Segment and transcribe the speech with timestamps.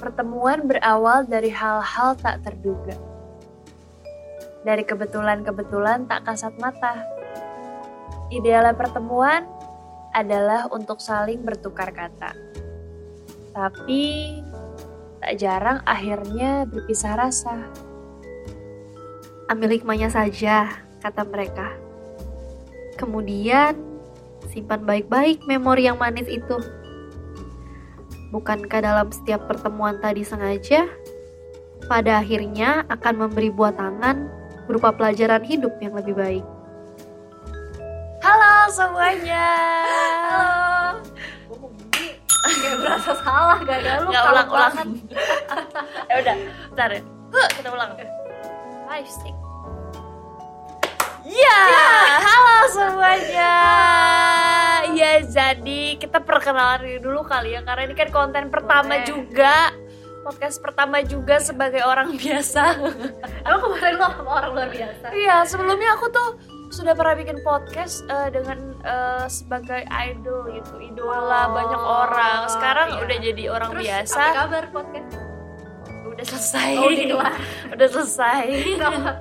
[0.00, 2.96] Pertemuan berawal dari hal-hal tak terduga.
[4.64, 7.04] Dari kebetulan-kebetulan tak kasat mata.
[8.32, 9.44] Idealnya pertemuan
[10.16, 12.32] adalah untuk saling bertukar kata.
[13.52, 14.04] Tapi
[15.20, 17.68] tak jarang akhirnya berpisah rasa.
[19.52, 21.76] Ambil hikmahnya saja, kata mereka.
[22.96, 23.76] Kemudian,
[24.48, 26.79] simpan baik-baik memori yang manis itu.
[28.30, 30.86] Bukankah dalam setiap pertemuan tadi sengaja,
[31.90, 34.30] pada akhirnya akan memberi buah tangan
[34.70, 36.46] berupa pelajaran hidup yang lebih baik.
[38.22, 39.46] Halo semuanya.
[40.30, 41.02] Halo.
[42.40, 44.72] Kayak berasa salah gak ada lu Nggak kalem ulang ulang.
[44.74, 44.88] banget.
[46.10, 46.36] ya udah,
[46.70, 47.02] bentar ya.
[47.34, 47.90] Huh, kita ulang.
[48.86, 49.34] Five, six.
[51.26, 51.60] Ya,
[52.22, 53.54] halo semuanya.
[55.00, 59.08] Ya, jadi kita perkenalan diri dulu kali ya, karena ini kan konten pertama Boleh.
[59.08, 59.72] juga,
[60.20, 62.76] podcast pertama juga sebagai orang biasa.
[63.40, 65.06] Emang kemarin lo sama orang luar biasa?
[65.10, 66.28] Iya, sebelumnya aku tuh
[66.70, 72.40] sudah pernah bikin podcast eh, dengan eh, sebagai idol gitu, idola Oh, banyak orang.
[72.46, 73.00] Sekarang iya.
[73.00, 74.20] udah jadi orang Terus biasa.
[74.20, 75.10] apa kabar podcast?
[76.20, 76.70] Udah selesai.
[76.76, 77.34] Oh, udah kelar.
[77.72, 78.44] udah selesai.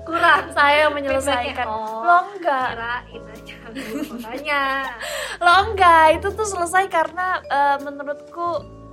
[0.03, 0.43] Kurang.
[0.51, 1.63] Saya yang menyelesaikan.
[1.63, 2.03] Oh.
[2.03, 2.69] Lo enggak.
[2.75, 4.61] Kirain aja gue makanya
[5.39, 6.05] Lo enggak.
[6.19, 8.47] Itu tuh selesai karena eh, menurutku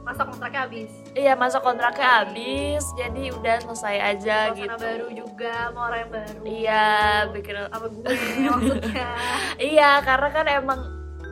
[0.06, 0.86] masa kontraknya habis.
[1.18, 2.86] iya masa kontraknya habis.
[2.94, 4.76] Jadi udah selesai aja Suasana gitu.
[4.78, 6.38] baru juga sama orang yang baru.
[6.46, 6.86] Iya,
[7.34, 8.14] bikin Sama gue
[8.46, 9.08] maksudnya.
[9.74, 10.80] Iya, karena kan emang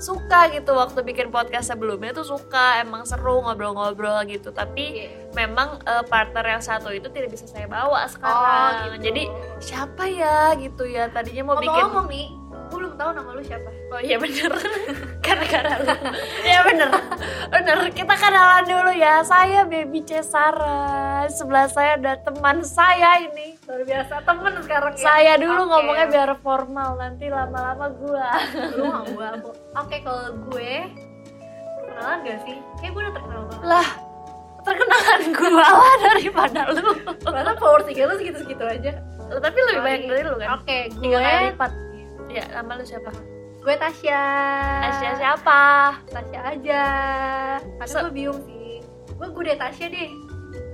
[0.05, 5.33] suka gitu waktu bikin podcast sebelumnya tuh suka emang seru ngobrol-ngobrol gitu tapi Iya.
[5.33, 8.97] memang eh, partner yang satu itu tidak bisa saya bawa sekarang Oh, gitu.
[9.03, 9.23] jadi
[9.59, 12.27] siapa ya gitu ya tadinya mau bikin Ngomong-ngomong nih,
[12.75, 13.71] gue belum tahu nama lu siapa.
[13.71, 14.51] oh iya bener.
[15.25, 15.95] Gara-gara lu.
[16.51, 16.91] Iya bener.
[17.55, 17.79] Bener.
[17.95, 19.23] Kita kenalan dulu ya.
[19.23, 23.55] Saya Baby Cesara sebelah saya ada teman saya ini.
[23.71, 24.15] Luar biasa.
[24.27, 25.03] Temen sekarang ya.
[25.07, 25.71] saya dulu Oke.
[25.71, 26.99] ngomongnya biar formal.
[26.99, 28.29] Nanti lama-lama gua.
[28.75, 29.29] Lu mau gue
[29.79, 30.73] Oke kalau gue
[31.79, 32.57] perkenalan gak sih?
[32.83, 33.63] Kayak gue udah terkenal banget.
[33.63, 33.89] lah
[34.65, 36.91] terkenalan gua lah daripada lu.
[37.23, 38.93] Karena followers IG lu segitu-segitu aja.
[39.25, 40.49] tapi lebih banyak dari lu kan?
[40.59, 41.73] Oke, tiga kali gue lipat
[42.35, 43.11] ya nama lu siapa
[43.57, 44.25] gue Tasya.
[44.83, 45.61] Tasya siapa
[46.07, 46.83] Tasya aja.
[47.57, 48.85] Karena Se- gue bingung sih.
[49.15, 50.11] Gue gue deh Tasya deh.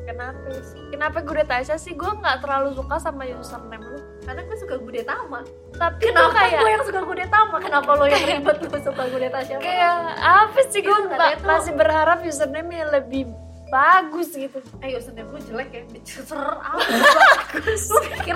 [0.02, 4.56] kenapa sih kenapa gue Tasya sih gue nggak terlalu suka sama username lu Karena gue
[4.58, 5.40] suka gue Tama.
[5.72, 7.56] tapi Kenapa kayak gue yang suka gue Tama?
[7.60, 9.56] Kenapa lo yang ribet lu suka gue Tasya?
[9.56, 13.30] kayak apa sih gue tuh- masih berharap username yang lebih
[13.70, 15.82] bagus gitu Eh username gue jelek ya.
[16.26, 16.74] Apa?
[17.46, 17.82] Bagus.
[17.86, 18.34] Lu pikir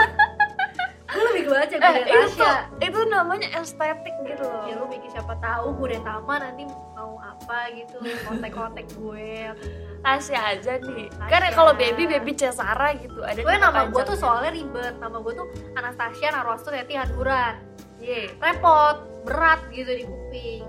[1.14, 2.46] gue lebih baca gue eh itu
[2.82, 4.66] itu namanya estetik gitu loh.
[4.66, 9.54] Ya lu mikir siapa tahu gue Tama nanti mau apa gitu kontak-kontak gue.
[10.02, 11.06] Tasya aja nih.
[11.14, 11.30] Tasya.
[11.30, 14.94] kan kalau baby baby Cesara gitu ada gue nama gue tuh soalnya ribet.
[14.98, 15.46] Nama gue tuh
[15.78, 17.54] Anastasia Narwastu Teti Handuran
[18.02, 18.36] Iya.
[18.36, 20.64] repot berat gitu di kuping.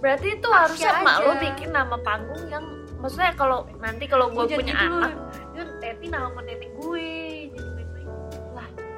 [0.00, 1.20] Berarti itu Tasya harusnya aja.
[1.20, 2.64] lo bikin nama panggung yang
[3.02, 5.12] maksudnya kalau nanti kalau gue punya anak
[5.52, 7.10] kan Teti nama nenek gue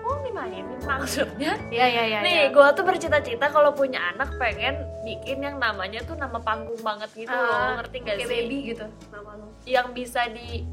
[0.04, 0.64] oh dimainin?
[0.84, 1.56] Maksudnya?
[1.72, 6.14] Ya ya ya nih gue tuh bercita-cita kalau punya anak pengen bikin yang namanya tuh
[6.14, 7.50] nama panggung banget gitu loh.
[7.50, 8.28] Ah, ngerti gak sih?
[8.28, 10.68] baby gitu nama lo yang bisa di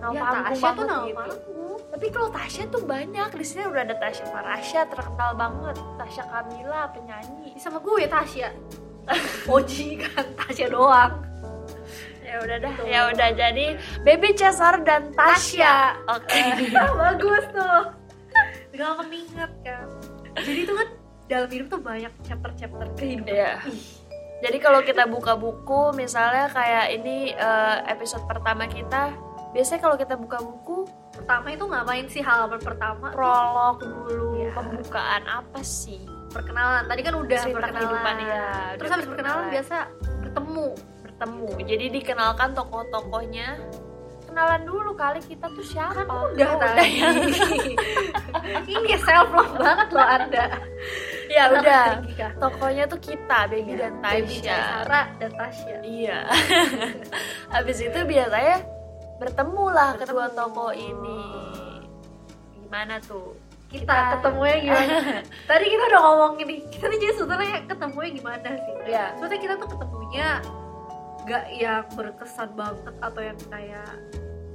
[0.00, 1.16] nama ya panggung Tasya tuh nama gitu.
[1.20, 1.78] panggung.
[1.94, 3.28] Tapi kalau Tasya tuh banyak.
[3.36, 5.76] Di sini udah ada Tasya Farasya terkenal banget.
[6.00, 7.54] Tasya Kamila penyanyi.
[7.60, 8.48] Sama gue Tasya
[9.54, 11.12] Oji kan Tasya doang.
[12.24, 12.84] Ya udah dah Tuh.
[12.88, 13.28] ya udah.
[13.36, 13.66] Jadi
[14.02, 16.42] Baby Cesar dan Tasya oke.
[16.74, 18.03] Bagus tuh
[18.74, 19.86] gampang inget kan
[20.42, 20.88] jadi itu kan
[21.24, 23.32] dalam hidup tuh banyak chapter-chapter kehidupan.
[23.32, 23.80] Ih,
[24.44, 29.08] Jadi kalau kita buka buku, misalnya kayak ini eh, episode pertama kita,
[29.56, 30.84] biasanya kalau kita buka buku,
[31.16, 34.52] pertama itu ngapain sih halaman pertama prolog dulu, Iya.
[34.52, 36.02] pembukaan apa sih?
[36.28, 38.46] perkenalan tadi kan udah Cerita perkenalan kehidupan, ya.
[38.74, 39.76] terus habis perkenalan biasa
[40.18, 40.66] bertemu
[41.04, 41.48] Bertemu.
[41.62, 43.48] Jadi dikenalkan tokoh-tokohnya.
[44.34, 45.94] Kenalan dulu kali kita tuh siapa?
[45.94, 47.06] kan udah Oh, tadi ya.
[48.74, 50.44] ini self love banget loh anda
[51.30, 51.86] ya Kenapa udah.
[52.42, 54.58] Tokohnya tuh kita, Baby dan Baby Tasya.
[54.58, 56.18] Sarah dan Tasya Iya.
[57.54, 58.56] Habis itu biasanya
[59.16, 60.02] bertemu lah Bertemu.
[60.02, 61.22] kedua tokoh ini.
[62.58, 63.38] Gimana tuh?
[63.70, 64.94] kita, Kita- ketemunya gimana
[65.50, 69.14] tadi kita udah ngomongin nih kita nih jadi sebenarnya ketemunya gimana sih Ya.
[69.14, 70.28] Soalnya kita tuh ketemunya
[71.24, 73.90] gak yang berkesan banget atau yang kayak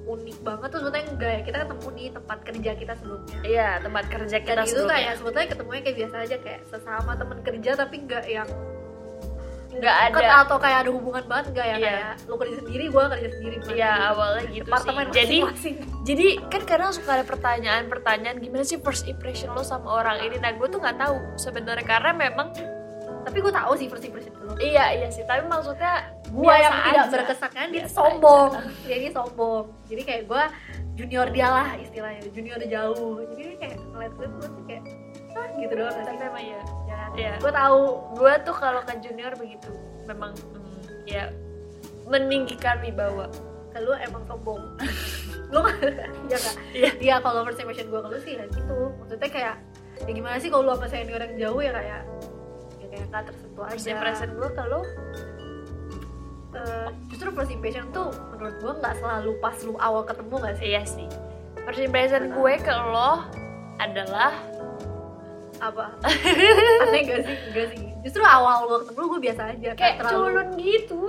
[0.06, 4.04] unik banget tuh sebetulnya enggak ya kita ketemu di tempat kerja kita sebelumnya Iya, tempat
[4.08, 4.94] kerja kita dan itu sebelumnya.
[4.96, 8.50] kayak sebetulnya ketemunya kayak biasa aja kayak sesama temen kerja tapi enggak yang
[9.70, 11.86] nggak deket ada atau kayak ada hubungan banget nggak ya Iya.
[11.86, 14.10] kayak lu kerja sendiri gue kerja sendiri Iya gitu.
[14.10, 15.76] awalnya gitu Departemen sih jadi masing-masing.
[16.02, 20.50] jadi kan kadang suka ada pertanyaan-pertanyaan gimana sih first impression lo sama orang ini nah
[20.52, 22.50] gue tuh nggak tahu sebenarnya karena memang
[23.26, 25.24] tapi gue tahu sih first impression dulu iya iya sih.
[25.28, 27.12] Tapi maksudnya gue yang tidak aja.
[27.12, 28.52] berkesan dia sombong.
[28.88, 29.66] Dia ini sombong.
[29.90, 30.44] Jadi kayak gue
[31.00, 32.22] junior dia lah istilahnya.
[32.32, 33.24] Junior jauh.
[33.36, 34.84] Jadi kayak ngeliat gue tuh kayak
[35.36, 35.96] ah gitu doang.
[35.96, 36.62] Tapi emang iya.
[36.88, 37.10] Jangan.
[37.18, 37.34] Iya.
[37.42, 37.82] gue tahu
[38.16, 39.72] gue tuh kalau ke junior begitu
[40.06, 41.24] memang hmm, ya
[42.08, 43.28] meninggikan wibawa.
[43.70, 44.62] Ke lu emang sombong.
[45.50, 45.66] Lu
[46.30, 46.92] ya gak Iya.
[47.02, 48.94] iya kalau first impression gue ke lu sih ya gitu.
[49.02, 49.56] Maksudnya kayak
[50.06, 52.02] ya gimana sih kalau lu sama senior yang jauh ya kayak
[53.10, 54.82] gak tersentuh first aja impression gue kalau
[56.50, 60.68] Eh, justru first impression tuh menurut gue nggak selalu pas lu awal ketemu gak sih?
[60.74, 61.08] Iya sih.
[61.62, 63.22] First impression gue ke lo
[63.78, 64.34] adalah
[65.62, 65.94] apa?
[66.90, 67.38] Aneh gak sih?
[67.54, 67.86] Enggak sih.
[68.02, 71.02] Justru awal lu ketemu gue biasa aja kayak terlalu culun gitu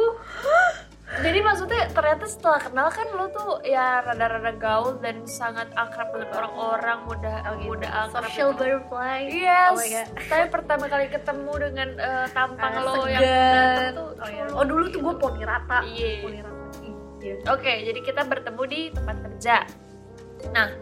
[1.11, 6.31] jadi maksudnya ternyata setelah kenal kan lo tuh ya rada-rada gaul dan sangat akrab dengan
[6.31, 7.67] orang-orang mudah Oh gitu.
[7.69, 8.63] mudah akrab social gitu.
[8.63, 9.83] butterfly Yes, oh
[10.25, 13.51] tapi pertama kali ketemu dengan eh, tampang Ah, lo yang segar.
[13.51, 14.45] ganteng tuh oh, iya.
[14.55, 16.11] oh dulu tuh gue poni rata Iya.
[16.23, 16.59] poni rata
[17.21, 19.57] iya Oke, jadi kita bertemu di tempat kerja.
[20.49, 20.73] Nah,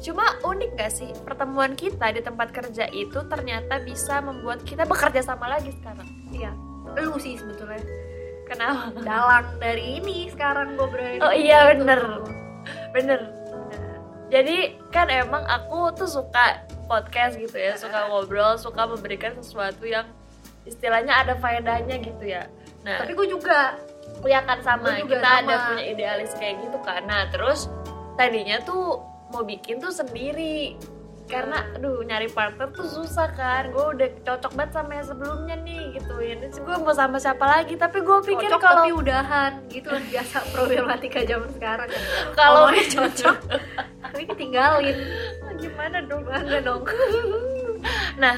[0.00, 5.22] cuma unik gak sih pertemuan kita di tempat kerja itu ternyata bisa membuat kita bekerja
[5.22, 6.08] sama lagi sekarang.
[6.30, 6.50] iya
[6.96, 7.78] lu sih sebetulnya
[8.50, 8.90] Kenapa?
[9.06, 11.86] dalang dari ini sekarang gue berada di Oh iya, situ.
[11.86, 12.00] bener.
[12.90, 13.20] Bener.
[14.30, 14.56] Jadi
[14.90, 20.06] kan emang aku tuh suka podcast gitu ya, suka ngobrol, suka memberikan sesuatu yang
[20.66, 22.50] istilahnya ada faedahnya gitu ya.
[22.82, 23.78] Nah, tapi gue juga
[24.26, 25.66] ya kan sama juga kita ada sama.
[25.72, 27.72] punya idealis kayak gitu kan nah terus
[28.20, 29.00] tadinya tuh
[29.32, 30.76] mau bikin tuh sendiri
[31.30, 33.70] karena aduh nyari partner tuh susah kan.
[33.70, 36.14] Gue udah cocok banget sama yang sebelumnya nih gitu.
[36.18, 37.78] Ya gue mau sama siapa lagi?
[37.78, 41.88] Tapi gue pikir cocok kalau tapi udahan gitu kan biasa problematika zaman sekarang.
[41.88, 42.02] Kan
[42.34, 43.36] kalau Ngomongnya cocok
[44.00, 44.96] tapi ketinggalin
[45.62, 46.82] gimana dong gimana dong.
[48.18, 48.36] Nah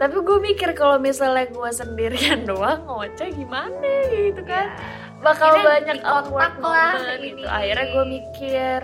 [0.00, 4.70] tapi gue mikir kalau misalnya gue sendirian doang ngoceh gimana gitu kan?
[5.20, 7.36] Bakal Ini banyak awkward lah, moment ini.
[7.36, 7.44] gitu.
[7.44, 8.80] Akhirnya gue mikir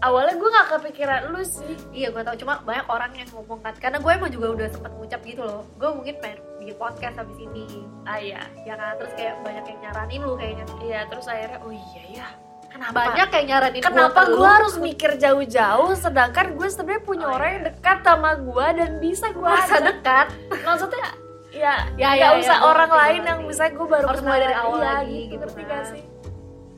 [0.00, 1.76] awalnya gue gak kepikiran lu sih.
[1.92, 3.74] Iya gue tau cuma banyak orang yang ngomong kan.
[3.76, 5.62] Karena gue emang juga udah sempat ngucap gitu loh.
[5.76, 7.84] Gue mungkin pengen bikin podcast habis ini.
[8.08, 8.40] Ah iya.
[8.64, 8.96] Ya kan?
[9.00, 10.64] Terus kayak banyak yang nyaranin lu kayaknya.
[10.80, 12.28] Iya terus akhirnya oh iya ya.
[12.70, 12.94] Kenapa?
[12.94, 15.90] Banyak yang nyaranin kenapa gue harus mikir jauh-jauh?
[15.98, 20.26] Sedangkan gue sebenarnya punya Oh, orang yang dekat sama gue dan bisa gue merasa dekat.
[20.64, 21.06] Maksudnya
[21.50, 24.42] ya Ya, ya, ya, usah gua orang lain yang bisa gue baru Harus kenal mulai
[24.46, 25.70] dari awal iya, lagi, gitu, gitu ngerti kan.
[25.74, 26.02] gak sih?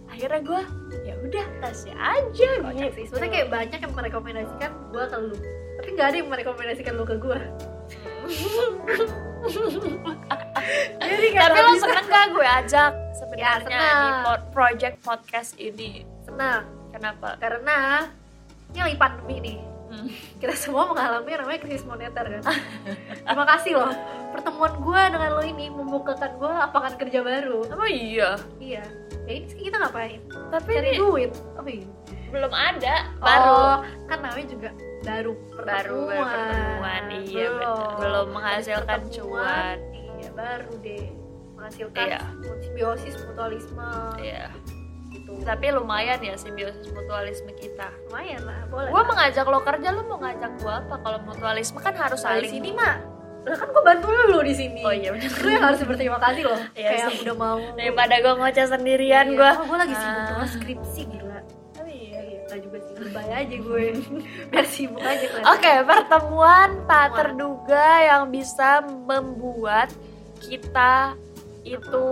[0.08, 0.81] Akhirnya gue ya
[1.32, 5.36] udah tasnya aja Kocak gitu sih sebenarnya kayak banyak yang merekomendasikan gue ke lu.
[5.72, 7.40] Tapi nggak ada yang merekomendasikan lu ke gue
[11.02, 13.98] jadi tapi lo seneng gak gue ajak sebenarnya Ya, senang.
[13.98, 16.06] di po- project podcast ini?
[16.22, 16.62] Senang
[16.94, 17.34] kenapa?
[17.40, 18.06] Karena
[18.70, 19.58] ini lagi pandemi nih.
[19.92, 20.08] Hmm.
[20.40, 22.42] kita semua mengalami namanya krisis moneter kan?
[23.28, 23.92] Terima kasih loh.
[24.32, 27.60] Pertemuan gue dengan lo ini membukakan gue lapangan kerja baru.
[27.68, 28.40] Oh iya?
[28.56, 28.84] Iya
[29.22, 30.20] ya ini kita ngapain?
[30.50, 31.30] Tapi cari ini duit.
[31.54, 31.86] Oh iya.
[32.28, 33.52] belum ada baru.
[33.52, 34.70] Oh, kan namanya juga
[35.02, 37.02] baru baru baru pertemuan.
[37.20, 39.76] iya benar belum menghasilkan cuan.
[39.76, 39.76] Pertemuan,
[40.16, 41.06] iya baru deh
[41.54, 42.20] menghasilkan Iya.
[42.58, 43.90] simbiosis mutualisme.
[44.16, 44.48] Iya.
[45.12, 45.30] Gitu.
[45.44, 47.92] Tapi lumayan ya simbiosis mutualisme kita.
[48.08, 50.94] Lumayan lah boleh gue mengajak lo kerja lo mau ngajak gue apa?
[50.98, 52.50] Kalau mutualisme kan harus Nah, di saling.
[52.50, 52.96] sini mah
[53.42, 56.42] lah kan gue bantu lu di sini oh iya benar lu yang harus berterima kasih
[56.44, 57.18] loh Iya kayak sih.
[57.22, 59.34] udah mau daripada gue ngoceh sendirian Iya.
[59.34, 60.26] gue oh, gue lagi sibuk Ah.
[60.28, 61.38] banget skripsi gila
[61.76, 62.20] oh, iya.
[62.22, 63.82] iya juga sih lebay aja gue
[64.50, 69.90] biar sibuk aja Oke, pertemuan tak terduga yang bisa membuat
[70.38, 71.18] kita
[71.62, 72.06] itu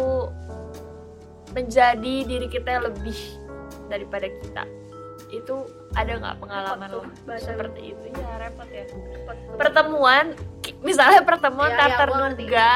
[1.50, 3.18] menjadi diri kita yang lebih
[3.86, 4.62] daripada kita.
[5.28, 8.04] Itu ada nggak pengalaman Repot lo tuh seperti itu?
[8.14, 8.84] Ya repot ya.
[8.86, 9.00] Tuh.
[9.54, 10.24] Pertemuan,
[10.80, 12.70] misalnya pertemuan Iya, tak terduga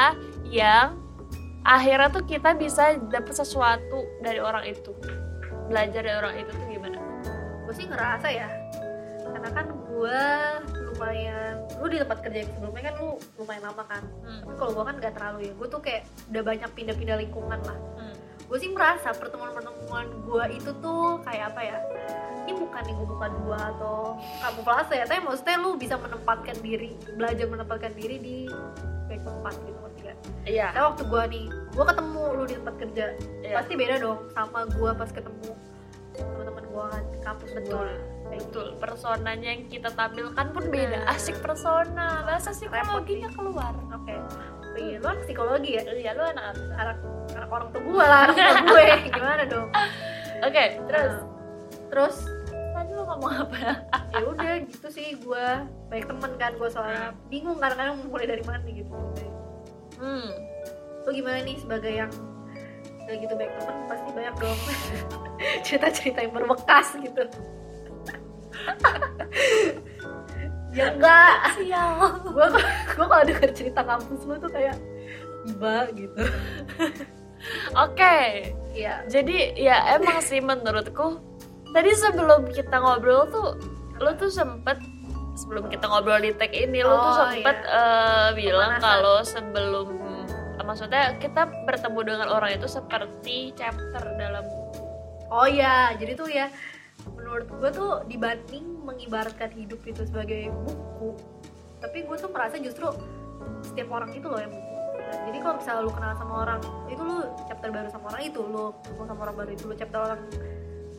[0.45, 0.87] yang
[1.61, 4.91] akhirnya tuh kita bisa dapet sesuatu dari orang itu.
[5.65, 6.99] Belajar dari orang itu tuh gimana?
[7.65, 8.45] gue sih ngerasa ya
[9.25, 10.19] karena kan gue
[10.85, 14.45] lumayan lu di tempat kerja sebelumnya kan lu lumayan lama kan Hmm.
[14.45, 17.77] tapi kalau gue kan gak terlalu ya gue tuh kayak udah banyak pindah-pindah lingkungan lah
[17.97, 18.13] Hmm.
[18.37, 21.77] gue sih merasa pertemuan-pertemuan gue itu tuh kayak apa ya
[22.45, 23.97] ini bukan nih gue bukan gue atau
[24.39, 28.37] kamuflase ya tapi maksudnya lu bisa menempatkan diri belajar menempatkan diri di
[29.09, 30.17] baik tempat gitu ngerti gak?
[30.45, 30.67] Iya.
[30.73, 33.05] Tapi waktu gue nih gue ketemu lu di tempat kerja
[33.41, 33.55] Iya.
[33.57, 35.49] pasti beda dong sama gue pas ketemu
[36.15, 37.73] teman-teman gue kan kampus Betul.
[37.75, 37.85] gua.
[37.85, 38.13] Gitu.
[38.35, 41.07] Betul, personanya yang kita tampilkan pun beda.
[41.07, 41.13] Nah.
[41.13, 43.71] Asik persona, bahasa psikologinya keluar.
[43.93, 44.15] Oke.
[44.75, 46.97] iya lu anak psikologi ya iya lu anak apa anak
[47.31, 48.83] anak orang tua gue lah anak tua gue
[49.15, 49.67] gimana dong
[50.43, 51.23] oke terus Nah,
[51.87, 52.15] terus
[52.75, 53.79] tadi lu ngomong apa?
[54.11, 55.47] Ya udah gitu sih gue
[55.87, 57.15] baik temen kan gue soalnya.
[57.31, 58.91] Bingung kadang-kadang mau mulai dari mana gitu.
[59.95, 60.27] Hmm.
[61.07, 62.11] Lu gimana nih sebagai yang
[63.07, 63.75] udah gitu baik temen?
[63.87, 64.59] Pasti banyak dong.
[65.65, 67.23] Cerita-cerita yang berbekas gitu.
[70.75, 71.55] Ya enggak.
[71.55, 72.19] Sial.
[72.27, 72.47] Gue
[72.99, 74.75] gue kalau denger cerita kampus lu tuh kayak
[75.47, 76.23] iba gitu.
[77.87, 78.17] Oke.
[78.75, 79.07] Iya.
[79.07, 81.34] Jadi ya emang sih menurutku
[81.75, 83.59] tadi sebelum kita ngobrol tuh
[83.99, 84.79] lu tuh sempet
[85.35, 87.75] sebelum kita ngobrol di tag ini lu tuh Oh, sempet iya.
[87.75, 89.87] eh, bilang kalau sebelum
[90.65, 94.41] maksudnya kita bertemu dengan orang itu seperti chapter dalam
[95.29, 96.47] oh ya jadi tuh ya
[97.13, 101.13] menurut gue tuh dibanding mengibaratkan hidup itu sebagai buku
[101.83, 102.87] tapi gue tuh merasa justru
[103.61, 104.73] setiap orang itu loh yang buku.
[104.95, 108.39] Nah, jadi kalau misalnya lu kenal sama orang itu lu chapter baru sama orang itu
[108.41, 110.21] lu ketemu sama orang baru itu lu chapter orang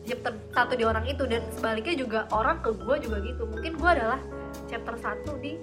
[0.07, 3.89] chapter satu di orang itu dan sebaliknya juga orang ke gue juga gitu mungkin gue
[3.91, 4.19] adalah
[4.65, 5.59] chapter satu di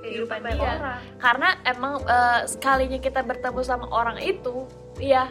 [0.00, 0.58] kehidupan dia.
[0.58, 4.66] orang karena emang eh, sekalinya kita bertemu sama orang itu
[4.98, 5.30] ya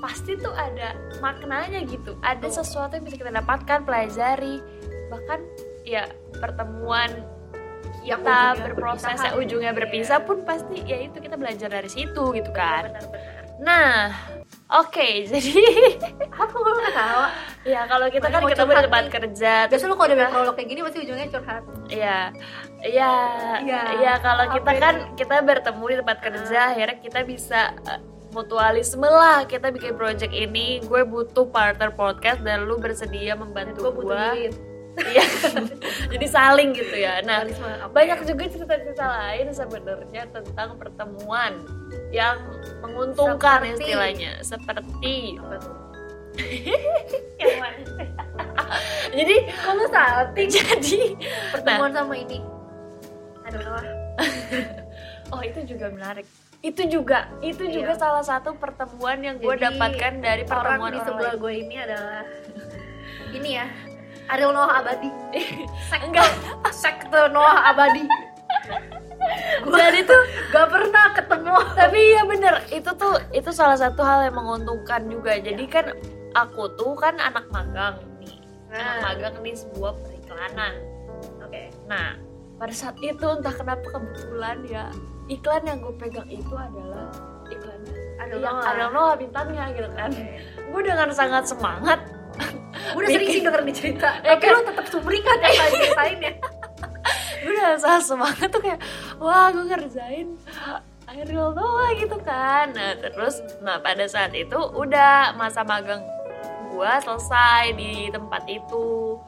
[0.00, 2.56] pasti tuh ada maknanya gitu ada Betul.
[2.60, 4.64] sesuatu yang bisa kita dapatkan pelajari
[5.08, 5.40] bahkan
[5.84, 7.10] ya pertemuan
[8.00, 9.26] Yang kita ujungnya berproses berpisahan.
[9.28, 9.78] yang ujungnya Iya.
[9.78, 14.39] berpisah pun pasti ya itu kita belajar dari situ gitu kan benar-benar nah
[14.72, 15.52] oke jadi
[16.30, 17.22] apa gue nggak tahu
[17.66, 19.12] ya kalau kita Mana kan tempat nih.
[19.12, 22.18] kerja biasa lu kalau udah prolog kayak gini pasti ujungnya curhat Iya,
[22.86, 23.12] iya,
[23.60, 23.80] Iya.
[23.98, 24.12] iya.
[24.18, 27.98] Kalau kita kan kita bertemu di tempat kerja, akhirnya kita bisa eh,
[28.30, 29.42] mutualisme lah.
[29.42, 34.54] Kita bikin project ini, gue butuh partner podcast dan lu bersedia membantu gue
[35.00, 35.24] Iya,
[36.12, 37.18] jadi saling gitu ya.
[37.22, 37.42] Nah,
[37.90, 41.58] banyak juga cerita-cerita lain sebenarnya tentang pertemuan
[42.10, 42.36] yang
[42.80, 45.74] menguntungkan Seperti- istilahnya, seperti Apa tuh?
[47.40, 47.78] yang mana?
[49.18, 51.00] jadi kalau salting jadi
[51.50, 52.38] pertemuan sama ini
[53.42, 53.86] aduh lah
[55.30, 56.26] Oh itu juga menarik.
[56.58, 58.02] Itu juga, itu juga Iya.
[58.02, 61.40] salah satu pertemuan yang gue dapatkan dari orang pertemuan di orang, sebelah lain.
[61.40, 62.22] gue ini adalah
[63.30, 63.66] ini ya
[64.28, 65.06] Ariel Noah Abadi
[65.86, 66.30] sekte Enggak.
[66.68, 68.04] sekte Noah Abadi
[69.60, 70.22] gue Jadi tuh,
[70.52, 71.56] gak pernah ketemu.
[71.76, 75.36] Tapi ya bener, itu tuh itu salah satu hal yang menguntungkan juga.
[75.38, 75.86] Jadi kan
[76.34, 78.38] aku tuh kan anak magang nih,
[78.72, 79.00] anak nah.
[79.10, 80.72] magang nih sebuah periklanan.
[81.44, 81.62] oke.
[81.90, 82.16] Nah,
[82.56, 84.84] pada saat itu entah kenapa kebetulan ya
[85.30, 87.10] iklan yang gue pegang itu adalah
[87.50, 87.80] iklan
[88.20, 90.10] Ariel yang Noah bintangnya gitu kan.
[90.70, 92.00] Gue dengan sangat semangat
[92.40, 94.08] gue udah sering sih denger nih cerita.
[94.24, 94.52] Ya tapi kan?
[94.56, 96.32] lu tetap sumringah kan tadi ceritain ya
[97.40, 98.80] gue udah sangat semangat tuh kayak
[99.16, 100.28] wah gue ngerjain
[101.10, 102.70] Ariel Noah gitu kan.
[102.70, 106.06] Nah terus nah pada saat itu udah masa magang
[106.70, 109.18] gue selesai di tempat itu.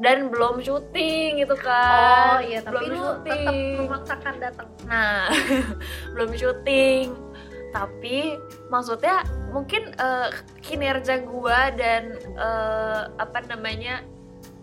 [0.00, 2.40] Dan belum syuting gitu kan.
[2.40, 4.68] Oh iya tapi belum lu tetap memaksakan datang.
[4.88, 5.28] Nah
[6.16, 7.12] belum syuting.
[7.70, 8.34] Tapi
[8.66, 9.22] maksudnya
[9.54, 10.28] mungkin eh,
[10.64, 14.02] kinerja gua dan eh, apa namanya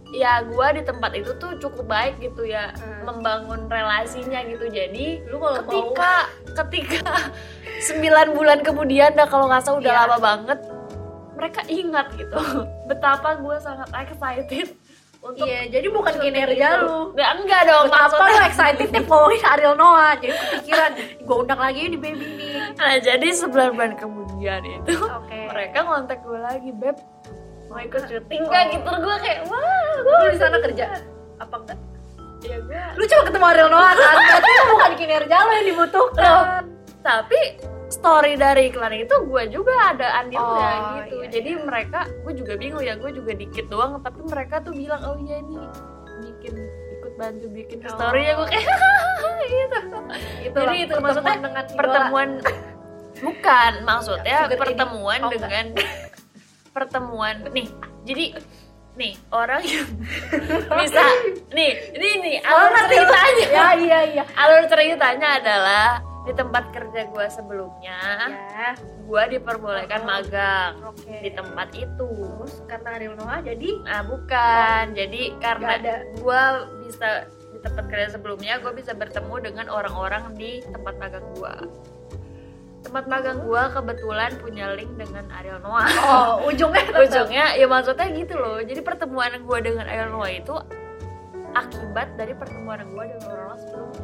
[0.09, 3.03] ya gua di tempat itu tuh cukup baik gitu ya Hmm.
[3.05, 4.65] membangun relasinya gitu.
[4.65, 6.11] Jadi lu kalau mau ketika
[6.55, 7.11] ketika
[7.87, 10.01] sembilan bulan kemudian dah kalau nggak salah udah Iya.
[10.03, 10.59] lama banget
[11.33, 12.39] mereka ingat gitu
[12.89, 14.73] betapa gua sangat excited
[15.17, 17.09] untuk iya jadi bukan kinerja lu.
[17.11, 20.91] Nggak enggak dong Betapa maksudnya lu excited nih ngomongin Ariel Noah Jadi kepikiran
[21.27, 22.53] Gue undang lagi di baby nih.
[22.73, 25.39] Nah jadi sebulan bulan kemudian itu Oke.
[25.49, 26.95] mereka ngontak gue lagi beb
[27.67, 28.89] mau ikut syuting gak gitu.
[28.97, 29.63] Gue kayak wah
[29.97, 30.85] gue di sana kerja.
[31.37, 31.79] Apa enggak?
[32.39, 34.15] ya gue Lu cuma ketemu Ariel Noah kan?
[34.29, 36.43] Berarti lu bukan kinerja lo yang dibutuhkan.
[36.99, 37.39] Tapi
[37.87, 41.15] story dari iklan itu gue juga ada andilnya Oh, gitu.
[41.17, 44.99] iya, jadi mereka gue juga bingung ya gue juga dikit doang tapi mereka tuh bilang
[45.01, 45.63] oh iya nih
[46.19, 46.53] bikin
[46.93, 47.95] ikut bantu bikin Oh.
[47.95, 48.33] story ya.
[48.35, 48.65] Gue kayak
[49.49, 49.79] gitu.
[50.43, 52.29] Itu Jadi itu maksudnya dengan pertemuan
[53.17, 54.57] bukan maksudnya daddy.
[54.57, 55.65] pertemuan Oh, dengan
[56.77, 57.41] pertemuan.
[57.49, 57.65] Nih
[58.05, 58.37] jadi
[58.93, 59.89] nih orang yang
[60.81, 61.03] bisa
[61.49, 62.81] nih ini nih alur ya.
[62.87, 63.45] ceritanya.
[63.49, 64.23] Ya iya iya.
[64.33, 65.87] Alur ceritanya adalah
[66.27, 67.99] di tempat kerja gue sebelumnya
[68.51, 68.75] Ya.
[68.77, 70.07] gue diperbolehkan Oh.
[70.09, 71.23] magang Oke.
[71.23, 72.09] di tempat itu.
[72.43, 73.69] Terus karena Ariel Noah jadi?
[73.81, 74.83] Nah bukan.
[74.91, 75.71] Jadi karena
[76.13, 76.41] gue
[76.83, 77.09] bisa
[77.47, 81.53] di tempat kerja sebelumnya gue bisa bertemu dengan orang-orang di tempat magang gue
[82.85, 85.87] tempat magang gue kebetulan punya link dengan Ariel Noah.
[86.05, 87.03] Oh ujungnya tetap.
[87.03, 88.59] ujungnya ya maksudnya gitu loh.
[88.61, 90.55] Jadi pertemuan gue dengan Ariel Noah itu
[91.57, 94.03] akibat dari pertemuan gue dengan orang-orang sebelumnya.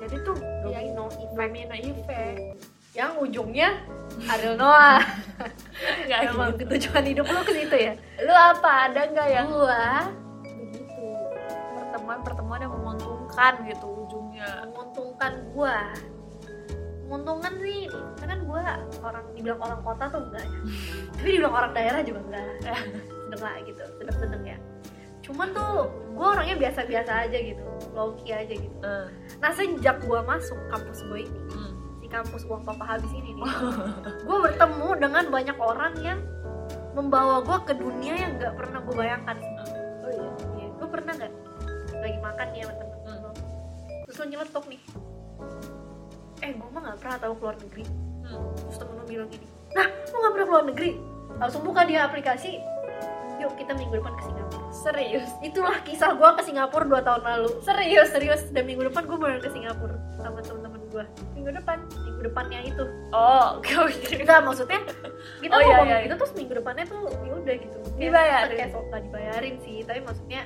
[0.00, 0.36] Jadi tuh
[0.68, 1.32] ya domino effect.
[1.36, 2.40] Domino effect.
[2.90, 3.68] Yang ujungnya
[4.26, 5.00] Ariel Noah.
[6.04, 6.50] Nggak emang.
[6.58, 7.92] gitu tujuan hidup lu ke situ ya?
[8.26, 8.90] Lu apa?
[8.90, 10.10] Ada nggak yang gua.
[10.42, 11.06] Begitu.
[11.78, 14.68] Pertemuan pertemuan yang menguntungkan gitu ujungnya.
[14.74, 15.94] Menguntungkan gua
[17.10, 17.90] menguntungkan sih.
[17.90, 18.60] Karena kan gua
[19.02, 20.58] orang dibilang orang kota tuh enggak ya.
[21.18, 22.46] Tapi dibilang orang daerah juga enggak.
[23.26, 24.58] Sedang lah gitu sedang sedang ya.
[25.26, 28.76] Cuman tuh gua orangnya biasa-biasa aja gitu low key aja gitu.
[28.86, 29.06] Eh,
[29.42, 31.72] nah sejak gua masuk kampus gue ini hmm.
[31.98, 33.44] di kampus uang papa habis ini nih.
[34.26, 36.18] Gue bertemu dengan banyak orang yang
[36.94, 39.38] membawa gue ke dunia yang nggak pernah gue bayangkan.
[40.02, 41.32] Oh iya Iya, gue pernah nggak
[42.00, 43.32] lagi makan nih sama temen Hmm.
[44.06, 44.80] terus lo nyeletuk nih
[46.40, 47.84] eh gue mah nggak pernah tahu keluar negeri.
[48.24, 48.46] Hmm.
[48.54, 50.90] terus temen lo bilang gini nah lo nggak pernah keluar negeri?
[51.36, 52.58] Langsung buka dia aplikasi.
[53.38, 54.64] Yuk kita minggu depan ke Singapura.
[54.70, 55.30] Serius?
[55.40, 57.50] Itulah kisah gue ke Singapura 2 tahun lalu.
[57.64, 58.08] Serius?
[58.10, 58.42] Serius.
[58.50, 61.78] Dan minggu depan gue beneran ke Singapura sama temen-temen gue minggu depan.
[62.04, 62.84] Minggu depannya itu.
[63.10, 64.80] Oh kau pikir enggak maksudnya
[65.40, 66.04] kita Oh, iya, ngomong iya.
[66.04, 67.76] gitu terus minggu depannya tuh ya udah gitu.
[67.80, 68.50] Kayak Dibayarin?
[68.52, 70.40] sekesol nggak dibayarin sih tapi maksudnya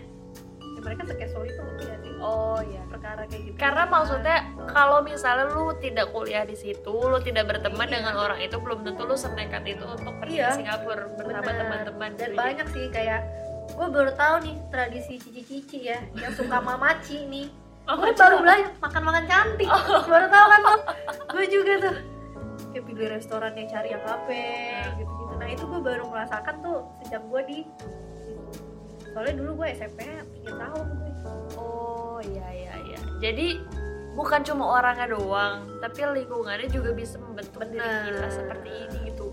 [0.62, 3.56] ya mereka sekesol itu ya sih oh iya perkara kayak gitu.
[3.60, 4.36] Karena maksudnya
[4.72, 7.94] kalau misalnya lu tidak kuliah di situ, lu tidak berteman Iya.
[8.00, 10.48] dengan orang itu belum tentu lu senekat itu untuk pergi Iya.
[10.48, 12.10] ke Singapura bersama teman-teman.
[12.16, 13.20] dan Jadi, banyak sih kayak
[13.70, 17.48] gue baru tahu nih tradisi cici-cici ya yang suka mamaci nih.
[17.84, 19.68] Oh, gue baru belajar makan-makan cantik.
[20.08, 20.74] Baru tahu kan lo
[21.36, 21.96] gue juga tuh.
[22.72, 24.44] Kayak pilih restoran yang cari yang kafe
[24.96, 25.34] gitu-gitu.
[25.36, 27.58] Nah itu gue baru merasakan tuh sejak gue di
[29.14, 30.00] soalnya dulu gue SMP
[30.34, 31.10] pingin tahu gue
[31.54, 32.98] Oh iya iya iya.
[33.20, 33.46] Jadi
[34.12, 38.04] bukan cuma orangnya doang, tapi lingkungannya juga bisa membentuk diri Bener.
[38.08, 39.26] kita seperti ini gitu.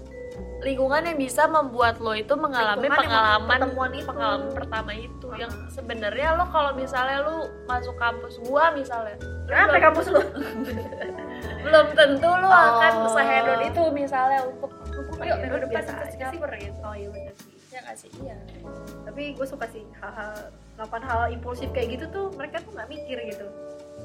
[0.59, 4.05] Lingkungan yang bisa membuat lo itu mengalami Lingkungan pengalaman pertemuan itu.
[4.05, 5.39] pengalaman pertama itu Hmm.
[5.39, 10.21] yang sebenarnya lo kalau misalnya lo masuk kampus gua misalnya Kenapa belum- kampus lu?
[11.61, 12.53] belum tentu lo Oh.
[12.53, 14.71] akan sehedon itu misalnya untuk
[15.11, 15.93] Oh, yuk iya, minggu depan ke.
[16.09, 17.53] Singapura gitu Oh iya bener sih.
[17.67, 18.37] ya nggak sih iya
[19.03, 20.33] Tapi gue suka sih hal-hal
[20.81, 23.45] melakukan hal impulsif kayak gitu tuh mereka tuh nggak mikir gitu.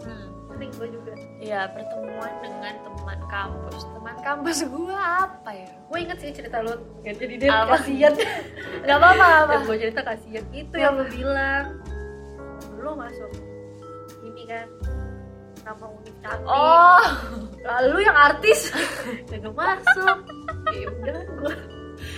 [0.04, 0.28] hmm.
[0.52, 1.12] Penting gue juga.
[1.40, 6.76] ya pertemuan dengan teman kampus teman kampus gua apa ya Gue inget sih cerita lu.
[7.00, 7.80] Gak jadi deh Apa?
[7.80, 8.12] kasihan.
[8.84, 11.80] nggak apa-apa apa gue cerita kasihan itu yang lu bilang.
[12.76, 13.30] Lu masuk
[14.20, 14.68] ini kan
[15.64, 16.44] nama unik cantik.
[16.46, 17.04] oh
[17.64, 18.60] Lalu yang artis
[19.32, 20.16] gak masuk.
[20.76, 21.54] Ya udah gue.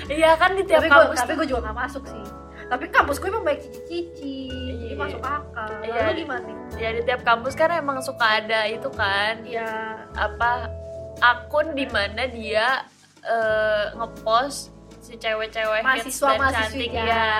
[0.09, 2.25] iya kan di tiap Tapi gue kampus tapi tuh gue juga gak masuk sih.
[2.69, 4.53] Tapi kampus gue emang baik cici-cici.
[4.71, 4.97] Jadi Iya.
[4.99, 5.71] masuk akal.
[5.81, 6.01] Iya.
[6.03, 6.57] Lalu gimana nih?
[6.77, 10.71] ya di tiap kampus kan emang suka ada itu kan Ya apa
[11.19, 12.87] akun di mana dia
[13.21, 17.03] eh, ngepost si cewek-cewek hits Mahasiswa- dan cantik ya.
[17.03, 17.33] ya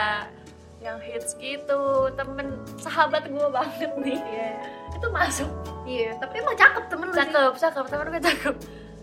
[0.81, 4.51] yang hits gitu temen sahabat gue banget nih Iya.
[4.93, 5.51] itu masuk
[5.85, 7.21] Iya, tapi emang cakep temen lu sih.
[7.21, 8.55] cakep cakep temen gue cakep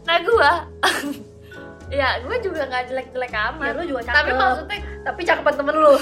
[0.03, 0.51] nah gue
[1.95, 4.15] ya gue juga nggak jelek-jelek Ya amat lu juga cakep.
[4.15, 5.95] tapi maksudnya tapi cakepan temen lu.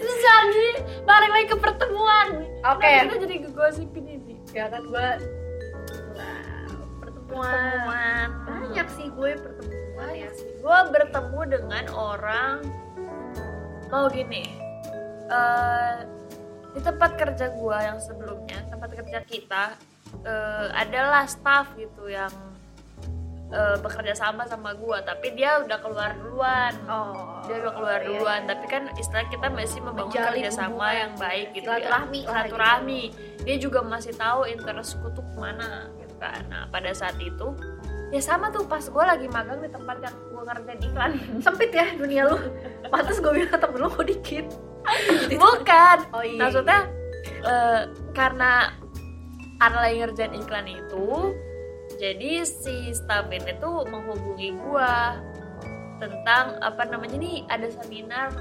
[0.00, 2.28] susah nih balik lagi ke pertemuan
[2.62, 2.84] Oke.
[2.84, 5.16] Kenapa kita jadi ngegosipin ini Ya kan gua
[6.10, 7.48] Wow, pertemuan.
[7.54, 10.30] pertemuan Banyak sih gue pertemuan ya.
[10.34, 12.56] gue bertemu dengan orang
[13.86, 14.44] mau gini
[15.26, 15.96] eh,
[16.70, 19.64] di tempat kerja gue yang sebelumnya tempat kerja kita
[20.22, 22.30] eh, adalah staff gitu yang
[23.50, 27.42] eh, bekerja sama sama gue tapi dia udah keluar duluan Oh.
[27.44, 30.94] dia udah keluar iya, duluan tapi kan istilah kita masih membangun Menjalin kerjasama hubungan.
[30.96, 33.02] yang baik gitu Silaturahmi ya silaturahmi
[33.40, 37.48] dia juga masih tahu interestku tuh ke mana gitu kan nah pada saat itu
[38.10, 41.10] ya sama tuh pas gue lagi magang di tempat yang gue ngerjain iklan
[41.44, 42.36] Sempit ya dunia lu.
[42.86, 44.46] Pantes gue bilang temen lu kok dikit.
[45.36, 46.40] bukan Oh iya.
[46.40, 46.80] maksudnya
[47.44, 48.74] eh, karena
[49.56, 51.06] karena lagi ngerjain iklan itu
[52.00, 54.94] jadi si staff ini tuh menghubungi gue
[56.00, 58.32] tentang apa namanya nih ada seminar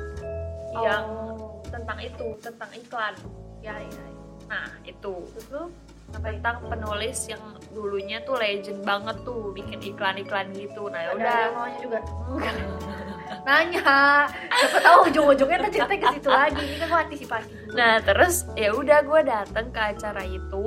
[0.79, 1.03] yang
[1.35, 1.59] Oh.
[1.67, 3.13] tentang itu tentang iklan
[3.59, 3.83] ya ya.
[3.83, 4.05] ya.
[4.47, 5.69] nah itu Terus
[6.09, 11.53] tentang penulis yang dulunya tuh legend banget tuh bikin iklan-iklan gitu nah ada udah yang
[11.53, 11.99] maunya juga.
[13.45, 14.25] Nanya.
[14.49, 16.63] Siapa tahu ujung-ujungnya tuh ceritanya ke situ lagi.
[16.65, 17.49] Ini kan gue antisipasi.
[17.77, 20.65] nah terus ya udah gue datang ke acara itu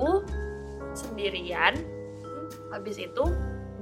[0.94, 1.74] sendirian
[2.72, 3.24] habis itu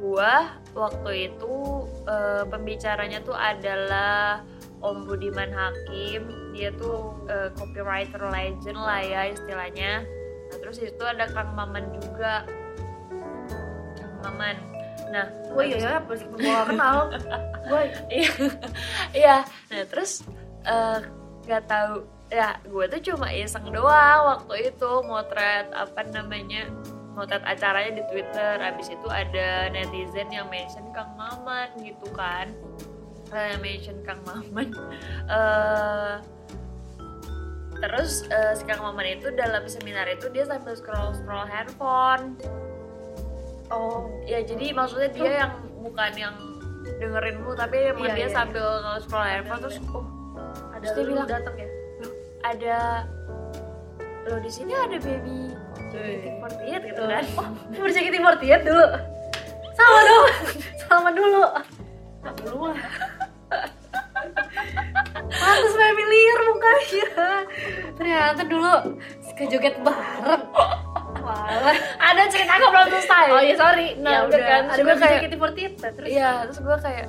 [0.01, 0.35] gue
[0.75, 4.43] waktu itu eh, pembicaranya tuh adalah
[4.81, 6.53] Om Budiman Hakim.
[6.57, 10.03] Dia tuh eh, copywriter legend lah ya istilahnya.
[10.51, 12.49] Nah terus itu ada Kang Maman juga.
[13.97, 14.57] Kang Maman.
[15.13, 16.99] Nah Gue iya ya, meskipun gue kenal.
[17.71, 18.33] Gue iya
[19.13, 19.37] iya.
[19.69, 20.25] Nah terus
[20.65, 20.99] eh,
[21.45, 22.03] nggak tahu.
[22.31, 26.71] Ya gue tuh cuma iseng doang waktu itu motret apa namanya
[27.21, 28.57] motret acaranya di Twitter.
[28.57, 32.49] Abis itu ada netizen yang mention Kang Maman gitu kan.
[33.37, 34.73] Eh, mention Kang Maman.
[35.31, 36.15] Eh,
[37.79, 42.41] terus eh, si Kang Maman itu dalam seminar itu dia sambil scroll scroll handphone.
[43.69, 44.09] Oh.
[44.25, 45.53] Ya jadi maksudnya dia yang
[45.85, 46.35] bukan yang
[46.99, 48.29] dengerinmu tapi Iya, dia iya.
[48.33, 48.67] sambil
[49.05, 50.03] scroll handphone terus oh
[50.75, 51.69] ada Terus dia bilang, datang ya?
[52.41, 52.79] Ada
[54.29, 55.50] lo di sini ada baby
[55.91, 57.25] JKT48 gitu kan.
[57.37, 58.87] Oh berjakit Mortiet dulu.
[59.73, 60.25] Sama dong.
[60.81, 61.43] Sama dulu.
[62.21, 62.85] Tak dulu lah
[65.31, 67.07] Pantes familiar mukanya.
[67.95, 68.73] Ternyata dulu
[69.23, 70.43] suka joget bareng.
[71.21, 71.77] Walah.
[71.99, 73.27] Ada cerita aku belum selesai?
[73.29, 73.89] Oh iya sorry.
[73.97, 74.41] Nah, Ya udah.
[74.41, 74.63] kan.
[74.69, 76.09] Ada gue kayak- JKT48 nah, Terus?
[76.09, 77.07] Iya, terus gue kayak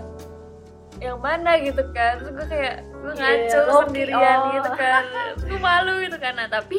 [1.00, 1.52] yang mana?
[1.60, 2.14] gitu kan.
[2.16, 3.84] Terus gue kayak gue Iya, ngaco low-key.
[3.84, 4.52] sendirian Oh.
[4.54, 5.04] gitu kan.
[5.34, 6.34] Terus gue malu gitu kan.
[6.36, 6.78] Nah tapi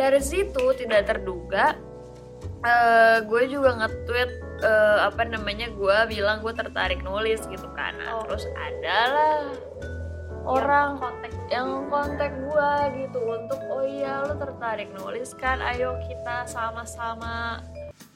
[0.00, 1.76] dari situ tidak terduga
[2.60, 7.92] eh gue juga nge-tweet eh, apa namanya gue bilang gue tertarik nulis gitu kan.
[7.96, 8.24] Nah, Oh.
[8.24, 9.44] terus adalah
[10.40, 15.60] orang kontak yang kontak gua gitu untuk oh iya lo tertarik nulis kan?
[15.60, 17.60] Ayo kita sama-sama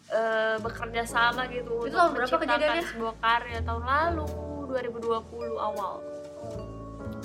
[0.08, 2.84] eh, bekerja sama gitu Itu untuk berapa kejadiannya?
[2.86, 3.58] sebuah karya.
[3.60, 4.26] Tahun lalu
[4.66, 5.20] 2020
[5.58, 5.94] awal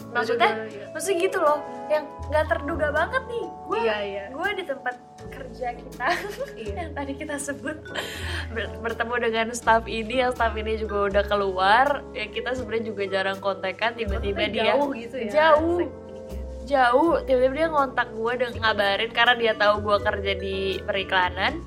[0.09, 0.51] maksudnya
[0.89, 3.45] maksudnya gitu loh yang nggak terduga banget nih.
[3.63, 4.23] Gue Iya iya.
[4.29, 4.95] gue di tempat
[5.29, 6.07] kerja kita
[6.57, 6.73] Iya.
[6.75, 7.77] yang tadi kita sebut
[8.49, 11.87] ber- bertemu dengan staff ini yang staff ini juga udah keluar.
[12.11, 15.79] Ya kita sebenarnya juga jarang kontekan tiba-tiba dia jauh gitu ya Jauh.
[15.79, 16.07] ininya.
[16.65, 17.13] jauh.
[17.19, 21.61] Tiba-tiba dia ngontak gue dan ngabarin karena dia tahu gue kerja di periklanan.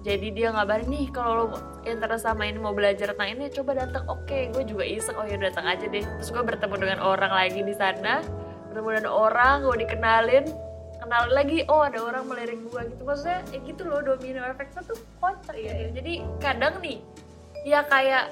[0.00, 1.46] Jadi dia ngabarin nih kalau lo
[1.86, 3.14] interest sama ini mau belajar.
[3.14, 4.04] Tentang ini coba datang.
[4.10, 5.16] Oke gue juga iseng.
[5.16, 6.02] Oh ya datang aja deh.
[6.02, 8.20] Terus gue bertemu dengan orang lagi di sana.
[8.70, 10.44] Bertemu dengan orang gue dikenalin.
[10.98, 13.02] Kenalin lagi oh ada orang melirik gue gitu.
[13.06, 15.88] Maksudnya ya gitu loh domino effect tuh kocak ya.
[15.94, 16.98] Jadi kadang nih
[17.66, 18.30] ya kayak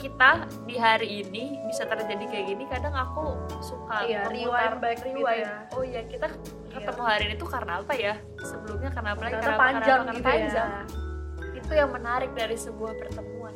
[0.00, 5.20] kita di hari ini bisa terjadi kayak gini kadang aku suka Iya, rewind back gitu
[5.20, 5.68] ya.
[5.76, 6.32] oh iya kita
[6.72, 8.16] ketemu hari ini tuh karena apa ya?
[8.40, 9.34] Sebelumnya karena apa lagi?
[9.36, 11.08] Karena apa, panjang karena apa, gitu karena ya
[11.70, 13.54] itu yang menarik dari sebuah pertemuan.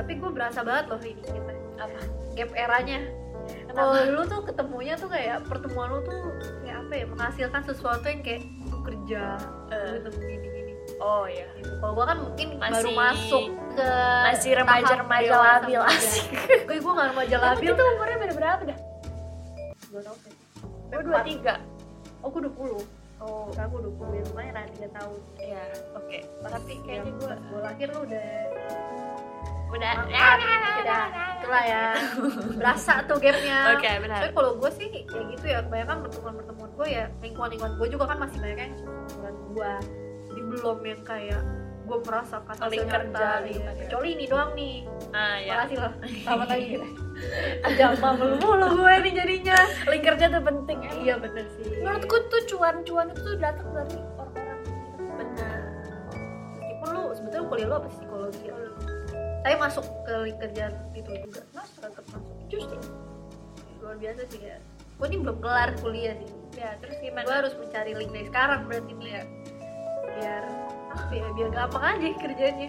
[0.00, 1.52] Tapi gue berasa banget loh ini kita.
[1.76, 2.00] Apa?
[2.32, 3.04] Gap eranya.
[3.68, 6.16] Kalau dulu tuh ketemunya tuh kayak pertemuan lu tuh
[6.64, 7.04] kayak apa ya?
[7.04, 9.36] Menghasilkan sesuatu yang kayak lu kerja
[9.68, 10.00] lu Eh.
[10.00, 10.72] ketemu gini gini.
[10.98, 11.68] Oh ya gitu.
[11.78, 13.44] kalau gua kan mungkin baru Masih- masuk
[13.76, 13.90] ke
[14.24, 16.26] masih remaja-remaja labil asik
[16.64, 17.68] gue gue gak remaja labil.
[17.70, 18.78] kita umurnya beda berapa dah?
[19.92, 20.00] Gue
[20.88, 21.54] gue dua tiga.
[22.24, 23.48] Oh gue 20 oh.
[23.52, 25.20] Sekarang gue 20 ya lumayan lah 3 tahun.
[25.40, 25.62] Ya
[25.94, 26.18] oke.
[26.42, 28.26] Tapi kayaknya gue gue lahir lu udah
[29.68, 29.92] udah.
[30.00, 30.38] Mantap,
[30.80, 31.04] udah.
[31.38, 31.84] itulah ya.
[32.56, 33.76] Berasa tuh gapnya.
[33.76, 34.18] Oke benar.
[34.24, 38.18] Tapi kalau gue sih kayak gitu ya kebanyakan pertemuan-pertemuan gue ya lingkungan-lingkungan gue juga kan
[38.22, 39.72] masih banyak yang seumuran gue
[40.30, 41.42] jadi belum yang kayak
[41.88, 43.60] gue merasakan Link hasil kerja gitu.
[43.64, 43.82] kan ya.
[43.88, 44.76] kecuali ini doang nih.
[45.16, 45.92] Ah ya makasih loh.
[46.04, 46.66] Selamat lagi.
[47.64, 48.66] Kita jambang mulu.
[48.76, 49.58] Gue nih jadinya.
[49.88, 51.00] Link kerja tuh penting emang.
[51.00, 51.64] iya bener sih.
[51.80, 54.60] Menurutku tuh cuan-cuan itu datang dari orang-orang.
[55.16, 55.58] Bener.
[56.60, 58.54] Meskipun lu sebetulnya kuliah lu apa psikologi ya?
[59.38, 61.40] tapi masuk ke link kerjaan itu juga.
[61.56, 62.36] Mas tetap masuk.
[62.52, 62.78] Justru.
[63.80, 64.60] Luar biasa sih ya
[64.98, 66.30] gue ini belum kelar kuliah sih.
[66.58, 69.22] Ya terus gue gimana harus mencari link dari sekarang berarti nih ya
[70.18, 70.44] biar
[70.92, 72.68] apa ya biar gampang aja kerjanya.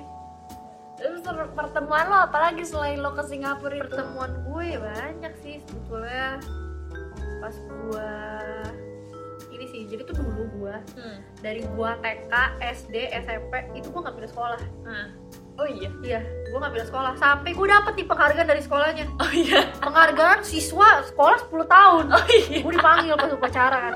[1.00, 3.80] Terus ter- pertemuan lo apalagi selain lo ke Singapura?
[3.80, 6.44] Itu pertemuan gue ya banyak sih sebetulnya.
[7.40, 8.12] Pas gue
[9.56, 11.18] ini sih jadi tuh dulu gue hmm.
[11.40, 12.34] dari gue TK
[12.84, 14.62] SD SMP itu gue nggak pindah sekolah.
[14.84, 15.08] Nah.
[15.60, 15.92] oh iya?
[16.04, 17.12] Iya gue nggak pindah sekolah.
[17.16, 19.06] Sampai gue dapet nih penghargaan dari sekolahnya.
[19.24, 19.72] Oh iya?
[19.80, 22.04] Penghargaan siswa sekolah 10 tahun.
[22.12, 22.60] Oh iya.
[22.60, 23.96] Gue dipanggil pas upacara kan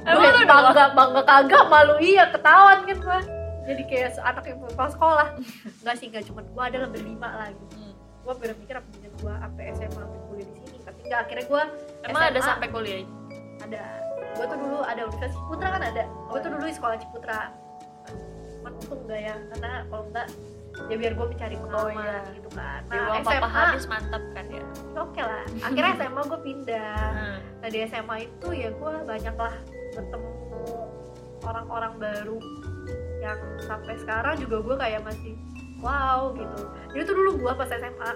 [0.00, 1.94] gue bangga bangga kagak malu.
[2.00, 3.20] Iya ketahuan kan gue
[3.68, 5.28] jadi kayak anak yang pulang sekolah.
[5.84, 7.66] Nggak sih nggak cuma gue adalah berlima lagi.
[7.76, 7.94] Hmm.
[8.20, 10.78] gue bener mikir apa punya gue sampai SMA sampai kuliah di sini.
[10.84, 11.62] Tapi nggak akhirnya gue
[12.04, 12.48] emang ada SMA.
[12.52, 13.00] sampai kuliah?
[13.64, 13.84] Ada.
[14.36, 16.04] Gue tuh dulu ada Universitas Ciputra kan ada.
[16.28, 17.40] Gue tuh dulu di sekolah Ciputra.
[18.60, 20.26] Cuman untung enggak ya karena kalau enggak
[20.88, 22.36] ya biar gue mencari pengalaman iya.
[22.36, 22.80] gitu kan.
[22.88, 24.64] Nah uang SMA papa habis mantap kan ya?
[25.00, 25.44] Oke lah.
[25.64, 27.00] Akhirnya SMA gue pindah.
[27.10, 27.38] Hmm.
[27.60, 29.54] nah di SMA itu ya gue banyak lah
[29.96, 30.30] bertemu
[31.44, 32.38] orang-orang baru
[33.20, 35.32] yang sampai sekarang juga gue kayak masih
[35.78, 36.60] wow gitu.
[36.90, 38.10] Jadi tuh dulu gue pas SMA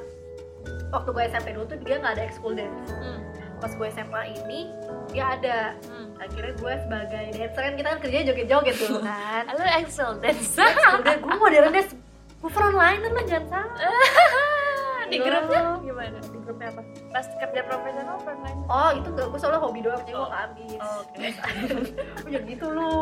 [0.91, 2.91] waktu gue SMP dulu tuh dia nggak ada ekskul dance.
[2.91, 3.21] Hmm.
[3.55, 4.61] pas gue SMA ini
[5.09, 5.59] dia ada.
[5.89, 6.03] Hmm.
[6.17, 9.43] akhirnya gue sebagai dancer kan kita kan kerjanya joget-joget dulu kan.
[9.45, 10.57] Halo Excel dance.
[11.01, 11.93] Udah gue modern dance.
[12.41, 13.77] Gue frontliner lah jangan salah.
[15.13, 15.61] Di grupnya?
[15.85, 16.17] Gimana?
[16.19, 16.81] Di grupnya apa?
[17.13, 20.29] Pas kerja profesional nanya oh itu gak gue soalnya hobi doang jadi gue Oh.
[20.33, 20.79] gak habis.
[20.81, 21.25] Oh, oke.
[22.25, 22.93] Oh, jangan gitu lu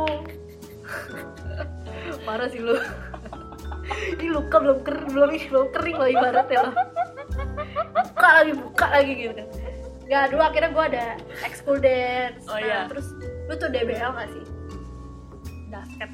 [2.27, 2.77] parah sih lu.
[3.92, 6.75] Ini luka belum kering belum ini belum kering loh ibaratnya lah.
[8.12, 9.47] Buka lagi buka lagi gitu kan.
[10.07, 11.07] Nggak dulu akhirnya gue ada
[11.47, 12.45] ekskul dance.
[12.47, 12.81] Oh, nah, iya.
[12.90, 13.07] terus
[13.49, 14.45] lu tuh DBL gak sih?
[15.73, 16.11] Basket.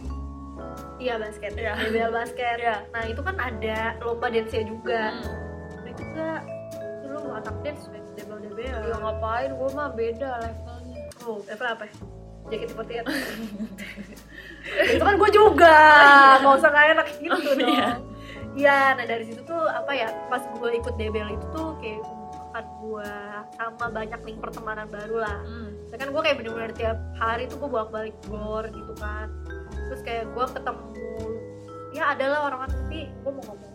[0.99, 1.53] Iya basket.
[1.59, 1.77] Yeah.
[1.79, 2.57] DBL basket.
[2.63, 2.79] Yeah.
[2.95, 5.03] nah itu kan ada lomba dance nya juga.
[5.13, 5.83] Hmm.
[5.83, 6.31] nah itu juga
[7.09, 9.51] lu mau atak dance kan DBL DBL ya ngapain?
[9.55, 11.03] Gue mah beda levelnya.
[11.27, 11.85] Oh level apa?
[12.49, 13.13] Jaket seperti itu
[14.69, 15.77] itu kan gue juga,
[16.41, 17.07] gak usah gak enak.
[17.19, 17.69] Gitu Oh, dong.
[17.69, 17.89] Iya.
[18.59, 22.65] Iya, nah dari situ tuh apa ya, pas gue ikut DBL itu tuh kayak membukakan
[22.83, 23.11] gue
[23.55, 25.39] sama banyak link pertemanan baru lah.
[25.47, 25.71] Hmm.
[25.89, 29.31] Ya kan gue kayak bener-bener tiap hari tuh gue bolak-balik gor gitu kan.
[29.89, 31.23] Terus kayak gue ketemu,
[31.95, 33.68] ya adalah orang-orang tapi gue mau ngomong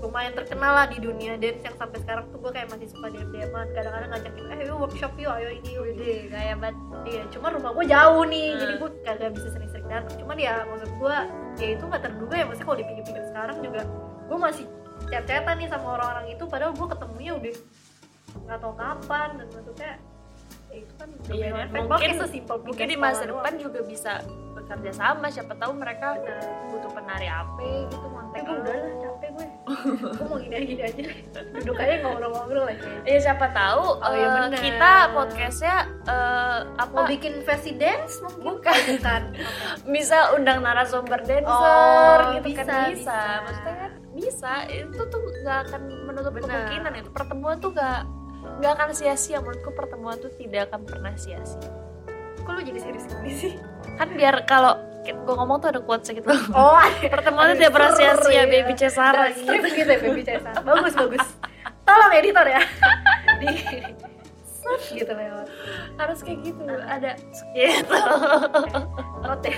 [0.00, 3.28] lumayan terkenal lah di dunia dance yang sampai sekarang tuh gue kayak masih suka dm
[3.28, 7.50] dman kadang-kadang ngajakin eh yuk workshop yuk ayo ini yuk Wede, kayak banget Iya, cuman
[7.54, 8.60] rumah gue jauh nih, Hmm.
[8.60, 10.14] jadi gue kagak bisa sering-sering datang.
[10.16, 11.16] Cuman ya maksud gue,
[11.56, 12.44] ya itu nggak terduga ya.
[12.44, 13.80] Maksudnya kalau dipikir-pikir sekarang juga,
[14.22, 14.64] gue masih
[15.06, 16.44] chat-chatan nih sama orang-orang itu.
[16.44, 17.54] Padahal gue ketemunya udah
[18.38, 19.92] nggak tahu kapan dan maksudnya
[20.68, 24.12] ya itu kan Iya, dan mungkin- sesimpel mungkin di masa depan juga bisa
[24.54, 26.14] bekerja sama siapa tahu mereka.
[26.14, 26.68] Bener.
[26.70, 27.58] butuh penari apa
[27.88, 29.09] gitu udah lah capek
[29.42, 29.48] gue.
[30.10, 31.02] gue mau gini-gini aja.
[31.54, 32.84] Duduk aja ngobrol-ngobrol aja.
[33.02, 34.56] ya siapa tahu Oh, eh, benar.
[34.56, 38.42] kita podcastnya eh, apa Mau bikin versi dance mungkin?
[38.50, 38.76] Bukan.
[38.92, 39.22] Bukan.
[39.86, 41.48] bisa undang narasumber dancer
[42.20, 42.90] Oh, gitu kan bisa, bisa.
[42.90, 43.20] bisa.
[43.40, 46.44] maksudnya kan bisa itu tuh nggak akan menutup Benar.
[46.44, 48.00] kemungkinan itu pertemuan tuh nggak
[48.58, 51.70] nggak akan sia-sia menurutku pertemuan tuh tidak akan pernah sia-sia
[52.38, 53.52] Kok lu jadi serius gini sih?
[53.94, 56.28] kan biar kalau gue ngomong tuh ada quotes gitu.
[56.56, 56.76] Oh,
[57.08, 58.44] pertemuan seru sia-sia ya.
[58.46, 60.54] baby Cesara strip gitu ya Baby Cesar.
[60.60, 61.26] Bagus bagus.
[61.88, 62.62] Tolong editor ya.
[63.40, 63.48] Di
[64.94, 65.50] gitu lewat
[65.98, 66.62] harus kayak gitu.
[66.68, 67.18] Ada.
[67.56, 67.96] Gitu
[69.24, 69.56] not ya.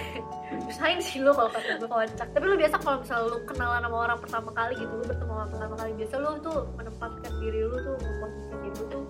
[0.68, 2.28] Usahain sih lu kalau kata gue kocak.
[2.32, 5.50] Tapi lu biasa kalau misalnya lu kenalan sama orang pertama kali gitu lu bertemu orang
[5.52, 9.04] pertama kali biasa lu tuh menempatkan diri lu tuh memposisikan diri lu tuh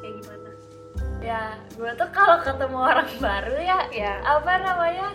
[0.00, 0.50] kayak gimana?
[1.22, 1.42] Ya
[1.76, 5.06] gue tuh kalau ketemu orang baru ya ya apa namanya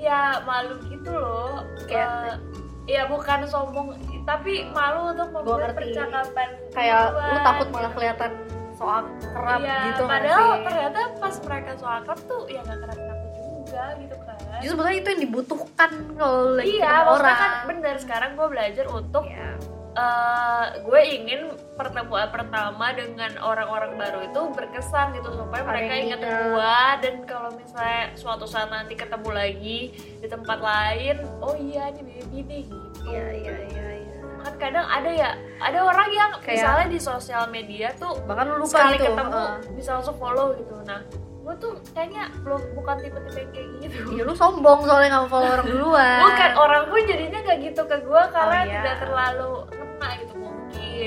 [0.00, 2.40] ya malu gitu loh Kayak-
[2.82, 7.96] Eh, ya bukan sombong tapi malu untuk membuat percakapan kayak lu takut malah gitu.
[7.96, 8.30] kelihatan
[8.72, 10.64] soal kerap Iya, gitu padahal sih?
[10.64, 14.98] ternyata pas mereka soal akrab tuh ya gak kerap kerap juga gitu kan justru sebenarnya
[14.98, 19.50] itu yang dibutuhkan kalau iya orang kan bener sekarang gue belajar untuk Iya.
[19.92, 21.40] eh, gue ingin
[21.80, 28.12] pertemuan pertama dengan orang-orang baru itu berkesan gitu supaya mereka ingat gue dan kalau misalnya
[28.12, 33.00] suatu saat nanti ketemu lagi di tempat lain oh iya ini baby nih gitu.
[33.06, 34.12] Iya iya iya iya.
[34.40, 38.60] Kan kadang ada ya ada orang yang Kayak- misalnya di sosial media tuh bahkan lu
[38.60, 39.56] lupa sekali gitu ketemu heeh.
[39.72, 40.76] bisa langsung follow gitu.
[40.82, 41.00] Nah
[41.40, 43.96] gue tuh kayaknya belum bukan tipe-tipe kayak gitu.
[44.10, 46.18] Iya lu sombong soalnya nggak follow orang duluan.
[46.22, 48.74] bukan orang pun jadinya gak gitu ke gue karena Oh, iya.
[48.74, 50.34] tidak terlalu kena gitu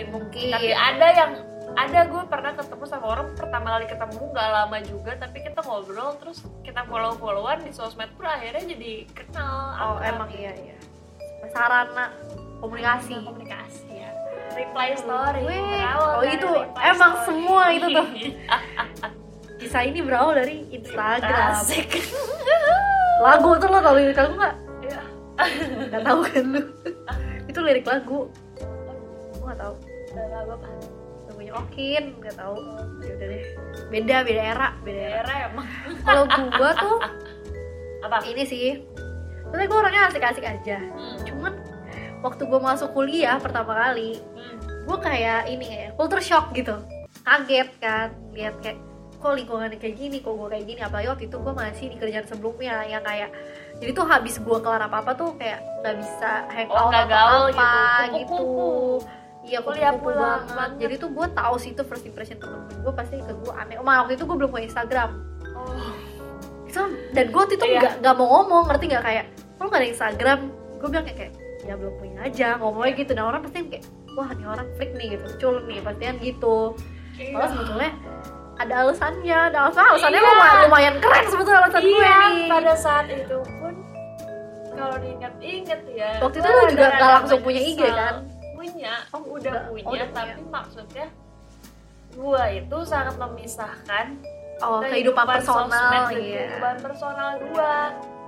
[0.10, 0.50] mungkin Mungkin.
[0.52, 1.32] tapi ada yang
[1.74, 6.12] ada gue pernah ketemu sama orang pertama kali ketemu nggak lama juga tapi kita ngobrol
[6.22, 10.78] terus kita follow followan di sosmed pun akhirnya jadi kenal Oh akrab emang iya iya.
[11.50, 12.14] Sarana
[12.62, 13.18] komunikasi.
[13.26, 14.10] komunikasi ya
[14.54, 17.26] reply story berawal oh itu, emang story.
[17.26, 18.08] semua itu tuh.
[19.64, 21.56] Kisah ini berawal dari Instagram.
[23.24, 24.56] Lagu tuh lo tau lirik lagu nggak?
[24.84, 25.02] Iya.
[25.88, 26.62] Gak tahu kan lu?
[27.50, 28.28] itu lirik lagu.
[29.44, 29.76] Gue nggak tahu.
[30.16, 30.72] Lah, Bapak.
[31.26, 32.56] Lagunya Okin, nggak tahu.
[33.02, 33.44] Ya udah deh.
[33.90, 35.34] Beda beda era, beda era.
[35.48, 35.68] emang
[36.02, 36.98] Kalau gua tuh
[38.02, 38.80] apa ini sih.
[39.44, 40.80] Sebenernya gue orangnya asik-asik aja.
[40.80, 41.20] Hmm.
[41.22, 41.54] Cuman
[42.20, 44.58] waktu gue masuk kuliah pertama kali, Hmm.
[44.84, 46.76] gue kayak ini ya culture shock gitu
[47.22, 48.76] kaget kan lihat kayak
[49.16, 52.26] kok lingkungannya kayak gini kok gue kayak gini apalagi waktu itu gue masih di kerjaan
[52.26, 53.32] sebelumnya yang kayak
[53.78, 57.06] jadi tuh habis gue kelar apa apa tuh kayak nggak bisa hang Oh, out nggak
[57.06, 57.64] atau gaul apa gitu.
[58.14, 59.08] gitu, Kupu-kupu.
[59.44, 60.44] Iya Kuliah pulang.
[60.46, 60.70] banget.
[60.80, 63.76] jadi tuh gue tahu sih itu first impression temen-temen gue pasti ke gue aneh.
[63.76, 65.10] Oh, waktu itu gue belum punya Instagram.
[65.54, 65.94] Oh.
[66.68, 67.78] So, dan gue waktu itu Iya.
[67.78, 69.04] nggak nggak mau ngomong ngerti nggak?
[69.04, 69.26] Kayak
[69.56, 70.40] lo nggak ada Instagram.
[70.76, 73.12] Gue bilang kayak, kayak ya belum punya aja ngomongnya gitu.
[73.12, 75.26] Dan orang pasti kayak wah ini orang freak nih gitu.
[75.38, 76.58] Cul nih pastian gitu.
[77.30, 77.92] Malah sebetulnya
[78.56, 79.38] ada alasannya.
[79.50, 80.30] Ada alasan alasannya Iya.
[80.30, 82.48] lumayan, lumayan keren sebetulnya alasan gue iya nih.
[82.48, 83.74] pada saat itu pun
[84.74, 88.16] kalau diingat-ingat ya Waktu itu lu juga nggak langsung punya IG, kan?
[88.66, 89.64] Punya Oh, udah udah.
[89.68, 90.50] punya Oh, udah tapi punya.
[90.50, 91.06] maksudnya
[92.14, 94.06] gua itu sangat memisahkan
[94.62, 97.76] oh kehidupan personal sosmed dan iya kehidupan personal gua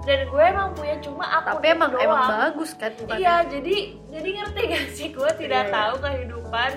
[0.04, 2.04] dan gue emang punya cuma akun tapi emang doang.
[2.04, 3.76] emang bagus kan bukan iya jadi
[4.08, 5.74] jadi ngerti gak sih gue tidak Iya, iya.
[5.74, 6.72] tahu kehidupan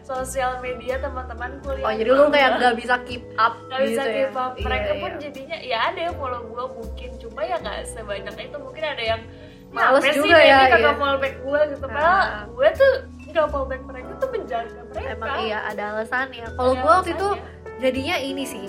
[0.00, 2.32] sosial media teman-teman kuliah oh jadi lu gue.
[2.32, 4.52] kayak nggak bisa keep up Gak bisa gitu keep ya up.
[4.56, 5.18] Mereka Iya, pun iya.
[5.20, 9.20] jadinya ya ada yang follow gue mungkin cuma ya nggak sebanyak itu mungkin ada yang
[9.68, 10.92] Males "Kenapa sih juga ya, kagak iya.
[10.96, 11.84] follow back gue gitu.
[11.84, 11.90] Ah.
[11.92, 12.92] padahal gue tuh
[13.28, 15.08] nggak follow back mereka tuh menjaga mereka.
[15.12, 17.76] Emang iya ada alasannya kalau Ada gue waktu itu alasannya.
[17.78, 18.64] jadinya ini sih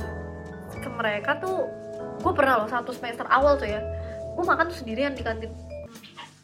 [0.79, 1.57] ke mereka tuh
[2.19, 3.79] gue pernah loh satu semester awal tuh ya
[4.35, 5.51] gue makan tuh sendirian di kantin.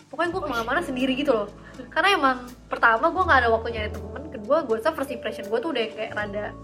[0.08, 1.48] Pokoknya gue ke mana-mana sendiri gitu loh.
[1.92, 2.38] Karena emang
[2.72, 5.84] pertama gue nggak ada waktu nyari temen kedua gue rasa first impression gue tuh udah
[5.92, 6.56] kayak rada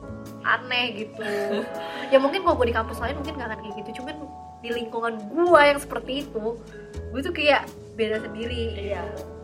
[0.47, 1.23] aneh gitu.
[2.11, 4.15] Ya mungkin kalau gue di kampus lain mungkin gak akan kayak gitu cuman
[4.59, 6.59] di lingkungan gue yang seperti itu
[7.11, 9.01] gue tuh kayak beda sendiri iya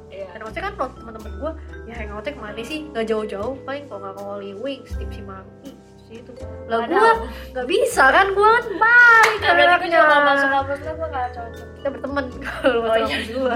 [0.08, 0.28] iya.
[0.30, 1.52] Dan maksudnya kan kalau teman-teman gue
[1.84, 2.80] ya hangoutnya ke mana sih?
[2.88, 6.32] Nggak jauh-jauh paling kalau nggak ke Holy Wings tipsi mangki situ
[6.66, 7.12] lah gue
[7.52, 9.92] nggak bisa kan gue kan balik Nah, berarti gue anaknya.
[9.92, 11.68] juga gak masuk kampus gue gak cocok.
[11.70, 13.04] Kita berteman kalau Oh, masuk iya.
[13.04, 13.56] kampus gue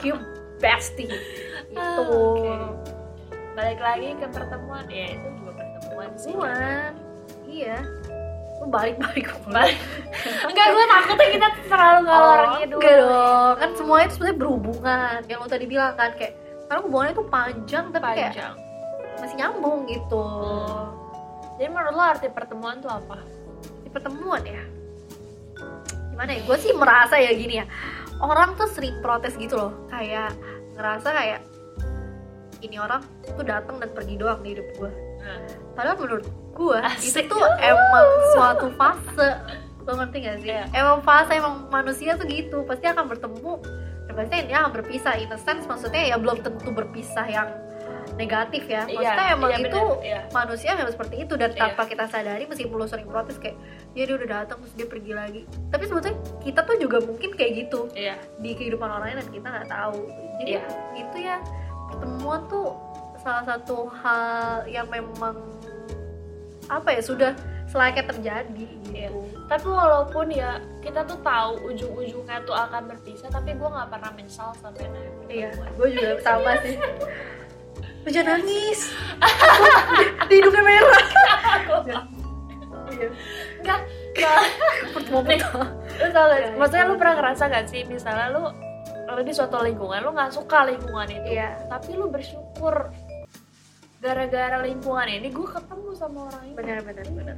[0.00, 0.24] cute
[0.56, 1.08] bestie
[1.72, 2.54] Ah, itu oke.
[3.52, 4.84] balik lagi ke pertemuan.
[4.86, 6.90] Ya itu juga pertemuan sih Cuman,
[7.44, 7.78] iya
[8.62, 9.74] lu balik-balik Balik.
[10.46, 13.54] enggak gue takutnya kita terlalu ngalor Oh, ngidul enggak dong.
[13.58, 15.18] Kan semuanya itu sebenarnya berhubungan.
[15.26, 16.32] Yang lo tadi bilang kan kayak
[16.70, 18.54] karena hubungannya itu panjang tapi kayak panjang.
[19.18, 20.22] masih nyambung gitu.
[20.22, 20.86] Oh.
[21.58, 23.18] jadi menurut lo arti pertemuan tuh apa?
[23.82, 24.62] Di pertemuan ya?
[26.14, 26.40] Gimana ya?
[26.46, 27.66] Gue sih merasa ya gini ya.
[28.22, 29.74] Orang tuh sering protes gitu loh.
[29.90, 30.38] Kayak
[30.78, 31.40] ngerasa kayak
[32.62, 35.11] ini orang tuh datang dan pergi doang di hidup gue
[35.72, 38.06] padahal menurut gue itu tuh emang
[38.36, 39.28] suatu fase.
[39.82, 40.50] Lo ngerti gak sih?
[40.54, 40.64] Iya.
[40.70, 42.62] emang fase emang manusia tuh gitu.
[42.62, 43.54] Pasti akan bertemu.
[44.06, 45.18] Dan pasti ini akan berpisah.
[45.18, 47.48] In a sense maksudnya ya belum tentu berpisah yang
[48.14, 48.84] negatif ya.
[48.84, 50.20] Maksudnya Iya, emang iya, itu iya.
[50.30, 51.34] manusia memang seperti itu.
[51.34, 51.58] Dan Iya.
[51.66, 53.56] tanpa kita sadari meskipun lo sering protes kayak
[53.96, 55.42] ya dia udah datang terus dia pergi lagi.
[55.72, 57.88] Tapi sebetulnya kita tuh juga mungkin kayak gitu.
[57.96, 58.14] Iya.
[58.38, 59.98] Di kehidupan orang lain dan kita nggak tahu.
[60.38, 60.62] Jadi Iya.
[60.94, 61.36] itu ya
[61.90, 62.76] pertemuan tuh
[63.22, 65.38] salah satu hal yang memang
[66.66, 67.32] apa ya sudah
[67.66, 69.08] selayaknya terjadi Iya.
[69.08, 74.10] gitu tapi walaupun ya kita tuh tahu ujung-ujungnya tuh akan berpisah tapi gue nggak pernah
[74.12, 74.84] menyesal sampai
[75.30, 76.76] iya gue juga sama sih.
[78.02, 78.90] Lu jangan nangis.
[80.26, 81.04] Di hidungnya merah.
[81.86, 81.98] Iya.
[83.62, 83.80] Enggak
[84.12, 84.38] enggak
[84.92, 86.90] pertemuan pertama lu tau gak Iya, maksudnya iya.
[86.90, 88.42] lu pernah ngerasa gak sih misalnya lu
[89.12, 91.36] lu di suatu lingkungan lu nggak suka lingkungan itu.
[91.36, 91.62] Iya.
[91.68, 92.90] tapi lu bersyukur
[94.02, 96.54] gara-gara lingkungan ini gue ketemu sama orang ini.
[96.58, 97.36] Benar benar benar.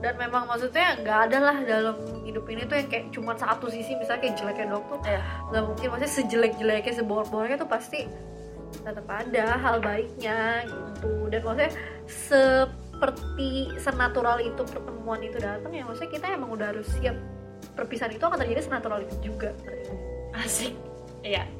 [0.00, 3.92] Dan memang maksudnya nggak ada lah dalam hidup ini tuh yang kayak cuma satu sisi
[3.92, 5.20] misalnya kayak jeleknya dok tuh Iya.
[5.52, 5.86] nggak mungkin.
[5.92, 8.00] Maksudnya sejelek jeleknya seborok-boroknya tuh pasti
[8.80, 11.28] tetap ada hal baiknya gitu.
[11.28, 11.72] Dan maksudnya
[12.08, 17.20] seperti senatural itu pertemuan itu datang ya maksudnya kita emang udah harus siap.
[17.76, 19.52] Perpisahan itu akan terjadi senatural itu juga.
[20.32, 20.72] Asik.
[21.20, 21.57] Iya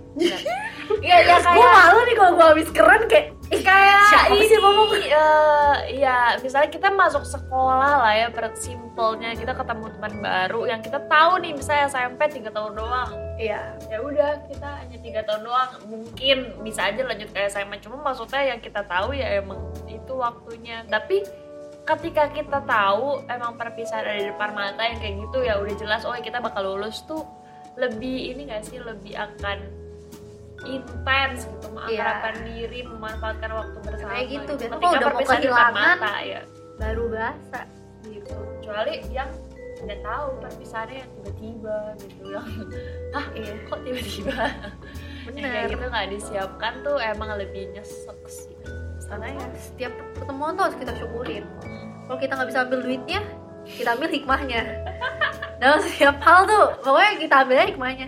[1.05, 4.59] iya gue kayak malu nih kalau gue habis keren kayak ih, kayak siapa ini sih
[4.61, 10.61] ngomong eh, ya misalnya kita masuk sekolah lah ya per simpelnya kita ketemu teman baru
[10.69, 13.11] yang kita tahu nih misalnya SMP tiga tahun doang.
[13.39, 13.79] Iya.
[13.89, 18.43] Ya udah kita hanya tiga tahun doang mungkin bisa aja lanjut ke SMA cuma maksudnya
[18.55, 20.83] yang kita tahu ya emang itu waktunya.
[20.91, 21.23] Tapi
[21.89, 26.05] ketika kita tahu emang perpisahan ada di depan mata yang kayak gitu ya udah jelas
[26.05, 27.25] oh kita bakal lulus tuh
[27.81, 29.88] lebih ini gak sih lebih akan
[30.67, 34.11] intens gitu mengakrabkan diri memanfaatkan waktu bersama.
[34.11, 36.41] Kayak gitu, Ketika kalau udah mau kehilangan, mata, ya.
[36.81, 37.61] baru berasa
[38.07, 38.35] gitu.
[38.59, 39.31] Kecuali yang
[39.79, 42.47] udah tahu perpisahannya yang tiba-tiba gitu yang
[43.19, 43.53] ah iya.
[43.71, 44.35] kok tiba-tiba?
[45.29, 48.57] Yang kayak gitu nggak disiapkan tuh emang lebih nyesek sih.
[49.13, 51.45] Karena ya setiap pertemuan tuh harus kita syukurin.
[52.09, 53.21] Kalau kita nggak bisa ambil duitnya
[53.69, 54.63] kita ambil hikmahnya.
[55.61, 58.07] Dalam setiap hal tuh pokoknya kita ambilnya hikmahnya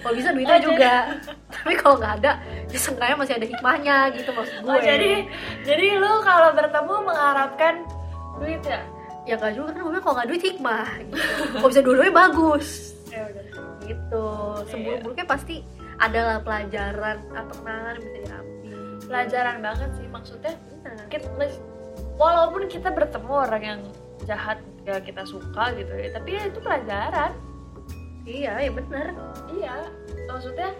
[0.00, 0.92] kalau bisa duitnya Oh, juga.
[1.54, 2.32] Tapi kalau nggak ada
[2.70, 4.70] ya seenggaknya masih ada hikmahnya gitu maksud gue.
[4.70, 5.12] oh jadi
[5.66, 7.74] jadi lu kalau bertemu mengharapkan
[8.40, 8.80] duit ya?
[9.28, 10.86] Ya nggak juga kan gue kalau nggak duit hikmah.
[11.04, 11.18] Gitu.
[11.58, 12.68] kalau bisa dua-duanya bagus.
[13.10, 13.44] Ya udah.
[13.84, 14.26] Gitu.
[14.70, 15.56] Seburuk-buruknya pasti
[16.00, 21.06] adalah pelajaran atau kenangan yang bisa diambil pelajaran banget sih maksudnya Benar.
[21.10, 21.28] kita,
[22.16, 23.80] walaupun kita bertemu orang yang
[24.24, 27.30] jahat ya kita suka gitu ya tapi ya itu pelajaran
[28.30, 29.06] iya ya benar
[29.50, 29.74] iya
[30.24, 30.70] maksudnya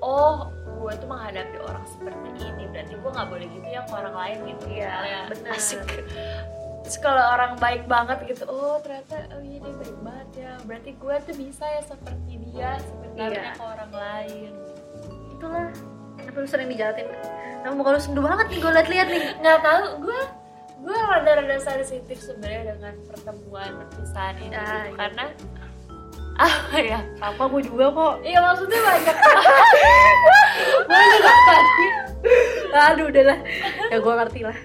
[0.00, 0.48] oh
[0.78, 4.38] gue tuh menghadapi orang seperti ini berarti gue nggak boleh gitu ya ke orang lain
[4.46, 5.50] gitu Iya, misalnya bener.
[5.52, 5.82] asik
[6.78, 10.90] terus kalau orang baik banget gitu oh ternyata oh iya dia baik banget ya berarti
[10.94, 13.52] gue tuh bisa ya seperti dia seperti Iya.
[13.52, 14.50] ke orang lain
[15.28, 15.66] itulah
[16.16, 17.06] kenapa lu sering dijahatin
[17.58, 20.20] nah muka lu sendu banget nih gue liat-liat nih nggak tahu gue
[20.78, 24.78] gue rada-rada sensitif sebenarnya dengan pertemuan perpisahan ini Ah, gitu.
[24.86, 24.94] iya.
[24.96, 25.24] karena
[26.38, 28.14] apa ya Sama gue juga kok.
[28.22, 29.16] iya maksudnya banyak
[30.88, 31.86] juga tadi.
[32.70, 33.38] Aduh udah lah.
[33.88, 34.58] Ya gue ngerti lah.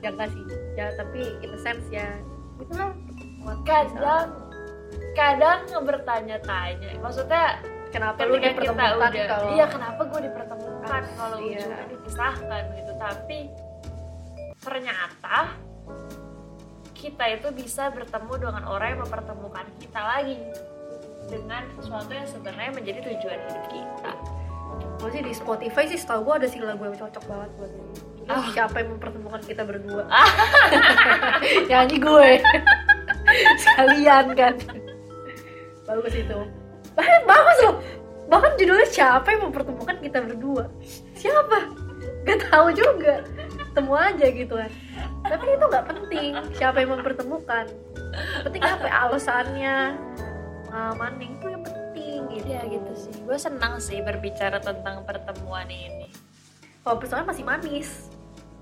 [0.00, 0.44] Ya enggak sih.
[0.72, 2.08] Ya tapi in a sense ya.
[2.56, 2.92] Itu lah.
[3.62, 4.28] kadang
[5.12, 7.58] kadang bertanya-tanya maksudnya
[7.90, 11.58] kenapa lu kita dipertemukan udah kalau iya kenapa gue dipertemukan kalau Iya.
[11.58, 13.38] ujungnya dipisahkan gitu tapi
[14.56, 15.36] ternyata
[16.94, 20.38] kita itu bisa bertemu dengan orang yang mempertemukan kita lagi
[21.28, 24.12] dengan sesuatu yang sebenarnya menjadi tujuan hidup kita.
[24.98, 27.94] Gue sih di Spotify sih setahu gue ada sih lagu yang cocok banget buat ini
[28.30, 28.46] Ah.
[28.54, 30.06] siapa yang mempertemukan kita berdua?
[31.68, 32.30] Nyanyi gue.
[33.58, 34.54] Sekalian kan.
[35.90, 36.38] Bagus itu.
[37.30, 37.76] Bagus loh.
[38.30, 40.64] Bahkan judulnya siapa yang mempertemukan kita berdua?
[41.18, 41.68] Siapa?
[42.22, 43.26] Gak tahu juga.
[43.74, 44.70] Temu aja gitu kan.
[45.26, 47.66] Tapi itu nggak penting siapa yang mempertemukan.
[48.44, 49.76] Penting apa ya, alasannya
[50.72, 52.46] pengalaman itu yang penting gitu.
[52.48, 53.12] Ya gitu sih.
[53.20, 56.08] Gue senang sih berbicara tentang pertemuan ini.
[56.80, 58.08] Kalau persoalan masih manis.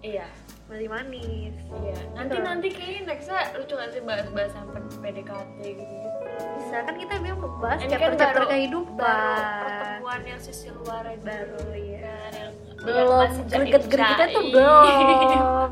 [0.03, 0.27] Iya.
[0.67, 1.55] Masih manis.
[1.79, 1.99] Iya.
[2.13, 2.45] Nanti Betul.
[2.45, 4.67] nanti kayaknya nextnya lucu gak sih bahas-bahas yang
[5.01, 5.95] PDKT gitu?
[6.59, 8.99] Bisa kan kita memang membahas Ini kayak kan chapter baru- kehidupan.
[8.99, 12.51] baru pertemuan yang sisi luar baru ya yang
[12.81, 13.29] belum.
[13.45, 14.51] greget-gregetnya tuh jaim-jaim.
[14.51, 15.69] belum.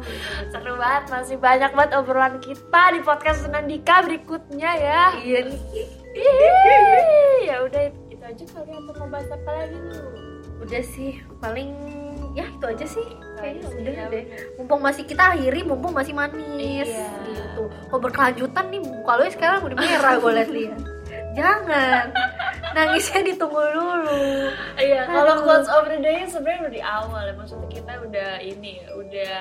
[0.51, 1.05] seru banget.
[1.09, 5.03] Masih banyak banget obrolan kita di podcast Senandika berikutnya ya.
[5.17, 5.89] Iya nih Ih,
[7.45, 7.83] ya udah.
[8.09, 10.01] Itu aja kali atau mau bahas apa lagi lu?
[10.59, 11.71] Udah sih paling
[12.35, 13.07] ya itu aja sih.
[13.39, 14.25] Kayaknya udah ya deh.
[14.59, 17.11] mumpung masih kita akhiri mumpung masih manis Iya.
[17.25, 17.71] gitu.
[17.89, 20.81] Kok berkelanjutan nih muka lu sekarang udah merah gue liat lihat
[21.39, 22.07] jangan.
[22.69, 24.51] Nangisnya ditunggu dulu.
[24.77, 27.35] Iya, kalau quotes of the day sebenarnya udah di awal ya.
[27.35, 29.39] Maksudnya kita udah ini, udah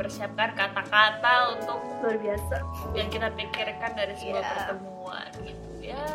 [0.00, 2.56] mempersiapkan kata-kata untuk luar biasa
[2.96, 4.48] yang kita pikirkan dari sebuah Iya.
[4.48, 6.08] pertemuan gitu ya.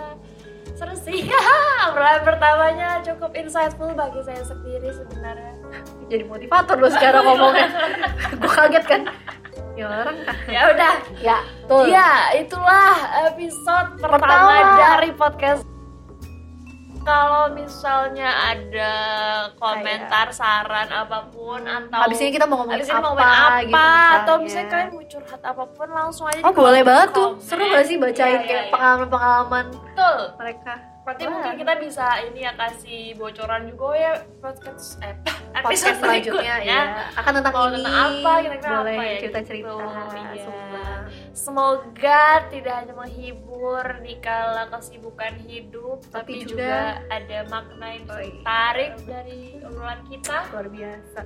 [0.74, 1.30] Seru sih.
[1.86, 5.54] Obrolan pertamanya cukup insightful bagi saya sendiri sebenarnya.
[6.06, 7.66] jadi motivator lo sekarang ngomongnya
[8.38, 9.02] gue kaget kan
[9.74, 10.16] ya orang kan
[10.46, 10.94] Ya udah.
[11.18, 12.94] ya tuh Iya, itulah
[13.26, 14.78] episode pertama, Pertama.
[14.80, 15.65] dari podcast.
[17.06, 18.94] Kalau misalnya ada
[19.56, 23.38] komentar, saran apa pun atau habis ini kita mau ngomongin Abis ini apa, mau ngomongin
[23.38, 23.78] apa gitu
[24.18, 24.70] atau misalnya.
[24.74, 27.96] kalian mau curhat apa pun langsung aja Oh di boleh banget tuh, seru gak sih
[27.96, 28.74] bacain Iya, kayak iya, iya.
[28.74, 30.20] pengalaman-pengalaman Betul.
[30.36, 30.74] mereka
[31.06, 31.32] Berarti Wah.
[31.32, 35.14] mungkin kita bisa ini ya kasih bocoran juga oh ya podcast eh
[35.56, 36.82] podcast selanjutnya ya
[37.14, 39.70] akan tentang Mau ini tentang apa, kira-kira boleh apa ya, cerita-cerita
[40.34, 40.50] gitu.
[40.50, 40.90] Iya.
[41.36, 48.04] Semoga tidak hanya menghibur di kala kesibukan hidup, Tapi tapi, juga- juga, ada makna yang
[48.06, 48.88] bisa Oh, iya.
[49.04, 50.38] dari obrolan kita.
[50.50, 51.20] luar biasa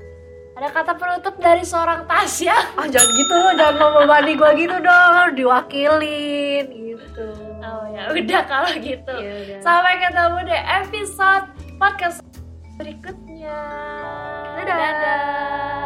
[0.51, 2.57] Ada kata penutup dari seorang Tasya.
[2.75, 7.27] ah jangan gitu jangan membebani gue gitu dong diwakilin gitu
[7.59, 9.13] Oh ya, udah kalau gitu.
[9.13, 9.59] Ya udah.
[9.61, 11.45] Sampai ketemu di episode
[11.75, 12.19] podcast
[12.75, 13.59] berikutnya.
[14.57, 14.75] Dadah.
[14.75, 15.78] Dadah.